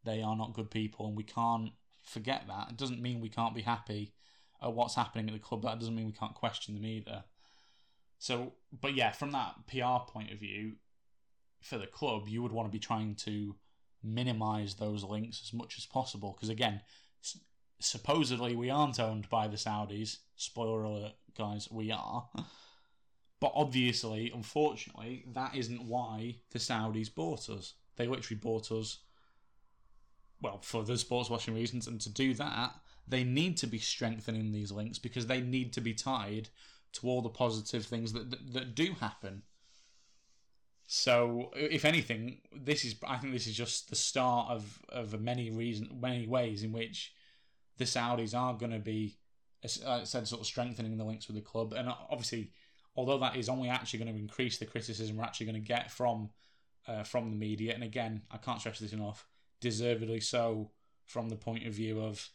they 0.03 0.21
are 0.21 0.35
not 0.35 0.53
good 0.53 0.71
people, 0.71 1.07
and 1.07 1.15
we 1.15 1.23
can't 1.23 1.71
forget 2.03 2.43
that. 2.47 2.71
It 2.71 2.77
doesn't 2.77 3.01
mean 3.01 3.21
we 3.21 3.29
can't 3.29 3.55
be 3.55 3.61
happy 3.61 4.13
at 4.61 4.73
what's 4.73 4.95
happening 4.95 5.27
at 5.27 5.33
the 5.33 5.39
club. 5.39 5.63
That 5.63 5.79
doesn't 5.79 5.95
mean 5.95 6.07
we 6.07 6.11
can't 6.13 6.33
question 6.33 6.73
them 6.73 6.85
either. 6.85 7.23
So, 8.17 8.53
but 8.81 8.95
yeah, 8.95 9.11
from 9.11 9.31
that 9.31 9.55
PR 9.67 10.11
point 10.11 10.31
of 10.31 10.39
view, 10.39 10.73
for 11.61 11.77
the 11.77 11.87
club, 11.87 12.27
you 12.27 12.41
would 12.41 12.51
want 12.51 12.67
to 12.67 12.71
be 12.71 12.79
trying 12.79 13.15
to 13.15 13.55
minimize 14.03 14.75
those 14.75 15.03
links 15.03 15.41
as 15.43 15.53
much 15.53 15.77
as 15.77 15.85
possible. 15.85 16.33
Because 16.35 16.49
again, 16.49 16.81
supposedly 17.79 18.55
we 18.55 18.69
aren't 18.69 18.99
owned 18.99 19.29
by 19.29 19.47
the 19.47 19.57
Saudis. 19.57 20.17
Spoiler 20.39 20.83
alert, 20.83 21.13
guys, 21.37 21.69
we 21.69 21.91
are. 21.91 22.29
But 23.41 23.51
obviously, 23.55 24.31
unfortunately, 24.33 25.25
that 25.33 25.55
isn't 25.55 25.83
why 25.83 26.37
the 26.51 26.59
Saudis 26.59 27.13
bought 27.13 27.49
us. 27.49 27.73
They 27.97 28.07
literally 28.07 28.39
bought 28.39 28.71
us, 28.71 28.99
well, 30.41 30.59
for 30.61 30.83
the 30.83 30.93
sportswashing 30.93 31.55
reasons. 31.55 31.87
And 31.87 31.99
to 32.01 32.09
do 32.09 32.33
that, 32.35 32.73
they 33.07 33.23
need 33.23 33.57
to 33.57 33.67
be 33.67 33.79
strengthening 33.79 34.51
these 34.51 34.71
links 34.71 34.97
because 34.97 35.27
they 35.27 35.41
need 35.41 35.73
to 35.73 35.81
be 35.81 35.93
tied 35.93 36.49
to 36.93 37.07
all 37.07 37.21
the 37.21 37.29
positive 37.29 37.85
things 37.85 38.13
that, 38.13 38.29
that, 38.29 38.53
that 38.53 38.75
do 38.75 38.93
happen. 38.99 39.43
So, 40.87 41.51
if 41.53 41.83
anything, 41.85 42.39
this 42.53 42.83
is 42.83 42.95
I 43.05 43.17
think 43.17 43.33
this 43.33 43.45
is 43.45 43.55
just 43.55 43.89
the 43.89 43.95
start 43.95 44.49
of 44.49 44.79
of 44.89 45.19
many 45.21 45.51
reason 45.51 45.99
many 46.01 46.25
ways 46.27 46.63
in 46.63 46.71
which 46.71 47.13
the 47.77 47.85
Saudis 47.85 48.35
are 48.35 48.53
going 48.53 48.71
to 48.71 48.79
be, 48.79 49.17
I 49.63 50.03
said, 50.03 50.27
sort 50.27 50.41
of 50.41 50.47
strengthening 50.47 50.97
the 50.97 51.03
links 51.03 51.27
with 51.27 51.35
the 51.35 51.41
club, 51.41 51.73
and 51.73 51.89
obviously, 52.09 52.51
although 52.95 53.19
that 53.19 53.35
is 53.35 53.49
only 53.49 53.69
actually 53.69 53.99
going 53.99 54.13
to 54.13 54.19
increase 54.19 54.57
the 54.57 54.65
criticism 54.65 55.17
we're 55.17 55.23
actually 55.23 55.47
going 55.47 55.61
to 55.61 55.67
get 55.67 55.91
from 55.91 56.29
uh, 56.87 57.03
from 57.03 57.29
the 57.29 57.35
media, 57.35 57.73
and 57.73 57.83
again, 57.83 58.21
I 58.31 58.37
can't 58.37 58.59
stress 58.59 58.79
this 58.79 58.93
enough, 58.93 59.27
deservedly 59.59 60.21
so 60.21 60.71
from 61.05 61.29
the 61.29 61.35
point 61.35 61.65
of 61.65 61.73
view 61.73 62.01
of 62.01 62.29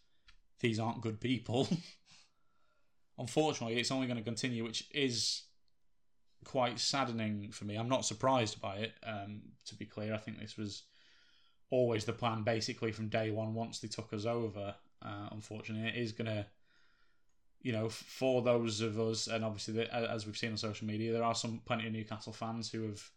these 0.60 0.78
aren't 0.78 1.00
good 1.00 1.20
people. 1.20 1.68
Unfortunately, 3.18 3.78
it's 3.78 3.92
only 3.92 4.06
going 4.06 4.18
to 4.18 4.24
continue, 4.24 4.64
which 4.64 4.88
is 4.92 5.44
quite 6.44 6.78
saddening 6.78 7.50
for 7.52 7.64
me. 7.64 7.76
I'm 7.76 7.88
not 7.88 8.04
surprised 8.04 8.60
by 8.60 8.76
it. 8.76 8.92
Um, 9.06 9.42
to 9.66 9.74
be 9.74 9.86
clear, 9.86 10.14
I 10.14 10.18
think 10.18 10.40
this 10.40 10.56
was 10.56 10.82
always 11.70 12.04
the 12.04 12.12
plan, 12.12 12.42
basically 12.42 12.92
from 12.92 13.08
day 13.08 13.30
one. 13.30 13.54
Once 13.54 13.78
they 13.78 13.88
took 13.88 14.12
us 14.12 14.26
over, 14.26 14.74
uh, 15.02 15.28
unfortunately, 15.32 15.88
it 15.88 15.96
is 15.96 16.12
going 16.12 16.26
to, 16.26 16.46
you 17.64 17.72
know, 17.72 17.88
for 17.88 18.42
those 18.42 18.82
of 18.82 19.00
us, 19.00 19.26
and 19.26 19.42
obviously 19.42 19.72
the, 19.72 19.92
as 19.92 20.26
we've 20.26 20.36
seen 20.36 20.50
on 20.50 20.56
social 20.58 20.86
media, 20.86 21.12
there 21.12 21.24
are 21.24 21.34
some 21.34 21.62
plenty 21.64 21.86
of 21.86 21.94
Newcastle 21.94 22.32
fans 22.32 22.70
who 22.70 22.82
have 22.82 23.10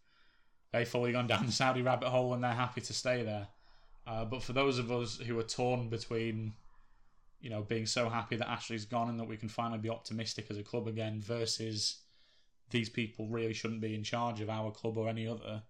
they 0.72 0.86
fully 0.86 1.12
gone 1.12 1.26
down 1.28 1.44
the 1.46 1.52
Saudi 1.52 1.82
rabbit 1.82 2.08
hole 2.08 2.32
and 2.32 2.42
they're 2.42 2.52
happy 2.52 2.80
to 2.80 2.94
stay 2.94 3.22
there. 3.22 3.46
Uh, 4.06 4.24
but 4.24 4.42
for 4.42 4.54
those 4.54 4.78
of 4.78 4.90
us 4.90 5.18
who 5.18 5.38
are 5.38 5.44
torn 5.44 5.90
between, 5.90 6.54
you 7.42 7.50
know, 7.50 7.60
being 7.60 7.84
so 7.84 8.08
happy 8.08 8.36
that 8.36 8.48
Ashley's 8.48 8.86
gone 8.86 9.10
and 9.10 9.20
that 9.20 9.28
we 9.28 9.36
can 9.36 9.50
finally 9.50 9.80
be 9.80 9.90
optimistic 9.90 10.46
as 10.48 10.56
a 10.56 10.62
club 10.62 10.88
again 10.88 11.20
versus 11.20 11.98
these 12.70 12.88
people 12.88 13.28
really 13.28 13.52
shouldn't 13.52 13.82
be 13.82 13.94
in 13.94 14.02
charge 14.02 14.40
of 14.40 14.48
our 14.48 14.70
club 14.70 14.96
or 14.96 15.10
any 15.10 15.28
other. 15.28 15.62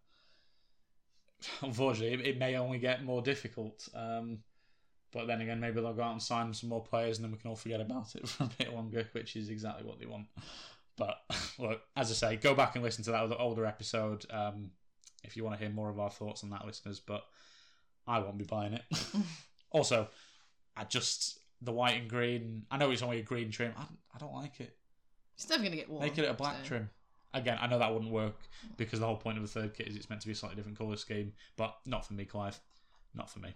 Unfortunately, 1.63 2.15
it, 2.15 2.35
it 2.35 2.39
may 2.39 2.55
only 2.55 2.79
get 2.79 3.03
more 3.03 3.23
difficult. 3.23 3.89
Um, 3.93 4.39
but 5.13 5.27
then 5.27 5.41
again, 5.41 5.61
maybe 5.61 5.81
they'll 5.81 5.93
go 5.93 6.03
out 6.03 6.13
and 6.13 6.23
sign 6.23 6.53
some 6.53 6.69
more 6.69 6.83
players, 6.83 7.19
and 7.19 7.25
then 7.25 7.33
we 7.33 7.39
can 7.39 7.51
all 7.51 7.57
forget 7.57 7.81
about 7.81 8.15
it 8.15 8.29
for 8.29 8.45
a 8.45 8.51
bit 8.59 8.73
longer, 8.75 9.09
which 9.13 9.37
is 9.37 9.49
exactly 9.49 9.85
what 9.85 9.99
they 9.99 10.07
want. 10.07 10.27
But 10.97 11.19
look, 11.59 11.81
as 11.97 12.11
I 12.11 12.15
say, 12.15 12.37
go 12.37 12.55
back 12.55 12.75
and 12.75 12.85
listen 12.85 13.05
to 13.05 13.13
that 13.13 13.37
older 13.39 13.65
episode 13.65 14.27
um, 14.31 14.71
if 15.25 15.37
you 15.37 15.45
want 15.45 15.57
to 15.57 15.65
hear 15.65 15.73
more 15.73 15.89
of 15.89 15.99
our 15.99 16.11
thoughts 16.11 16.45
on 16.45 16.51
that, 16.51 16.67
listeners. 16.67 17.01
But 17.01 17.25
I 18.07 18.19
won't 18.19 18.39
be 18.39 18.45
buying 18.45 18.75
it. 18.75 18.83
also, 19.71 20.09
I 20.77 20.85
just 20.85 21.39
the 21.63 21.73
white 21.73 21.97
and 21.97 22.09
green. 22.09 22.67
I 22.71 22.77
know 22.77 22.91
it's 22.91 23.03
only 23.03 23.21
a 23.21 23.23
green 23.23 23.51
trim. 23.51 23.73
I, 23.77 23.85
I 24.15 24.19
don't 24.19 24.35
like 24.35 24.61
it. 24.61 24.77
It's 25.37 25.49
never 25.49 25.63
going 25.63 25.73
to 25.73 25.79
get 25.79 25.89
warm. 25.89 26.03
Make 26.03 26.19
it 26.19 26.29
a 26.29 26.35
black 26.35 26.57
so- 26.63 26.69
trim. 26.69 26.91
Again, 27.35 27.59
I 27.61 27.67
know 27.67 27.79
that 27.79 27.93
wouldn't 27.93 28.11
work 28.11 28.41
because 28.79 29.01
the 29.01 29.07
whole 29.07 29.19
point 29.19 29.37
of 29.37 29.43
the 29.43 29.49
third 29.49 29.75
kit 29.75 29.87
is 29.87 29.97
it's 29.97 30.09
meant 30.09 30.23
to 30.23 30.27
be 30.27 30.33
a 30.33 30.35
slightly 30.35 30.57
different 30.57 30.79
colour 30.79 30.97
scheme, 30.97 31.35
but 31.59 31.77
not 31.85 32.07
for 32.07 32.15
me, 32.15 32.25
Clive. 32.25 32.59
Not 33.15 33.29
for 33.29 33.41
me. 33.41 33.55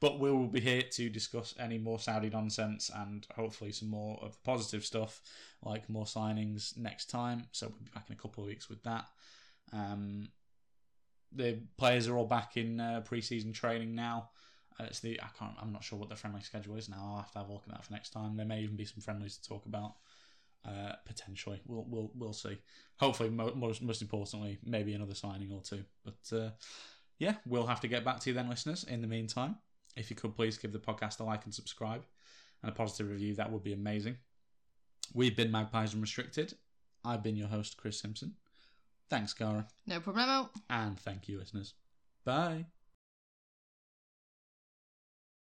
But 0.00 0.18
we 0.18 0.30
will 0.30 0.48
be 0.48 0.60
here 0.60 0.82
to 0.82 1.08
discuss 1.08 1.54
any 1.58 1.78
more 1.78 1.98
Saudi 1.98 2.30
nonsense 2.30 2.90
and 2.94 3.26
hopefully 3.34 3.72
some 3.72 3.88
more 3.88 4.18
of 4.22 4.32
the 4.32 4.38
positive 4.44 4.84
stuff, 4.84 5.20
like 5.62 5.88
more 5.88 6.04
signings 6.04 6.76
next 6.76 7.10
time. 7.10 7.46
So 7.52 7.68
we'll 7.68 7.84
be 7.84 7.90
back 7.94 8.08
in 8.08 8.14
a 8.14 8.18
couple 8.18 8.42
of 8.42 8.48
weeks 8.48 8.68
with 8.68 8.82
that. 8.84 9.06
Um, 9.72 10.28
the 11.32 11.58
players 11.76 12.08
are 12.08 12.16
all 12.16 12.26
back 12.26 12.56
in 12.56 12.80
uh, 12.80 13.02
pre-season 13.04 13.52
training 13.52 13.94
now. 13.94 14.30
Uh, 14.78 14.84
it's 14.84 15.00
the 15.00 15.20
I 15.20 15.28
can't. 15.38 15.54
I'm 15.60 15.72
not 15.72 15.84
sure 15.84 15.98
what 15.98 16.08
the 16.08 16.16
friendly 16.16 16.42
schedule 16.42 16.76
is 16.76 16.88
now. 16.88 16.96
I'll 17.00 17.16
have 17.18 17.32
to 17.32 17.38
have 17.38 17.48
a 17.48 17.52
look 17.52 17.64
at 17.66 17.72
that 17.72 17.84
for 17.84 17.92
next 17.92 18.10
time. 18.10 18.36
There 18.36 18.46
may 18.46 18.60
even 18.60 18.76
be 18.76 18.84
some 18.84 19.00
friendlies 19.00 19.36
to 19.38 19.48
talk 19.48 19.66
about. 19.66 19.94
Uh, 20.66 20.94
potentially, 21.04 21.60
we'll 21.66 21.84
we'll 21.88 22.10
we'll 22.14 22.32
see. 22.32 22.58
Hopefully, 22.98 23.30
mo- 23.30 23.54
most 23.54 23.82
most 23.82 24.02
importantly, 24.02 24.58
maybe 24.64 24.94
another 24.94 25.14
signing 25.14 25.52
or 25.52 25.60
two. 25.60 25.84
But 26.04 26.36
uh, 26.36 26.50
yeah, 27.18 27.34
we'll 27.46 27.66
have 27.66 27.80
to 27.82 27.88
get 27.88 28.04
back 28.04 28.20
to 28.20 28.30
you 28.30 28.34
then, 28.34 28.48
listeners. 28.48 28.84
In 28.84 29.00
the 29.00 29.06
meantime, 29.06 29.56
if 29.96 30.10
you 30.10 30.16
could 30.16 30.34
please 30.34 30.58
give 30.58 30.72
the 30.72 30.78
podcast 30.78 31.20
a 31.20 31.24
like 31.24 31.44
and 31.44 31.54
subscribe, 31.54 32.04
and 32.62 32.70
a 32.70 32.74
positive 32.74 33.10
review, 33.10 33.34
that 33.34 33.50
would 33.52 33.62
be 33.62 33.72
amazing. 33.72 34.16
We've 35.12 35.36
been 35.36 35.50
Magpies 35.50 35.94
Unrestricted. 35.94 36.54
I've 37.04 37.22
been 37.22 37.36
your 37.36 37.48
host, 37.48 37.76
Chris 37.76 38.00
Simpson. 38.00 38.34
Thanks, 39.10 39.34
Cara, 39.34 39.66
No 39.86 40.00
problemo. 40.00 40.48
and 40.70 40.98
thank 40.98 41.28
you, 41.28 41.38
listeners. 41.38 41.74
Bye. 42.24 42.64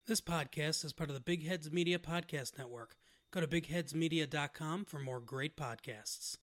This 0.07 0.21
podcast 0.21 0.85
is 0.85 0.93
part 0.93 1.09
of 1.11 1.15
the 1.15 1.21
Big 1.21 1.47
Heads 1.47 1.71
Media 1.73 1.99
Podcast 1.99 2.57
Network. 2.59 2.97
Go 3.31 3.41
to 3.41 3.47
bigheadsmedia.com 3.47 4.85
for 4.85 4.99
more 4.99 5.21
great 5.21 5.57
podcasts. 5.57 6.37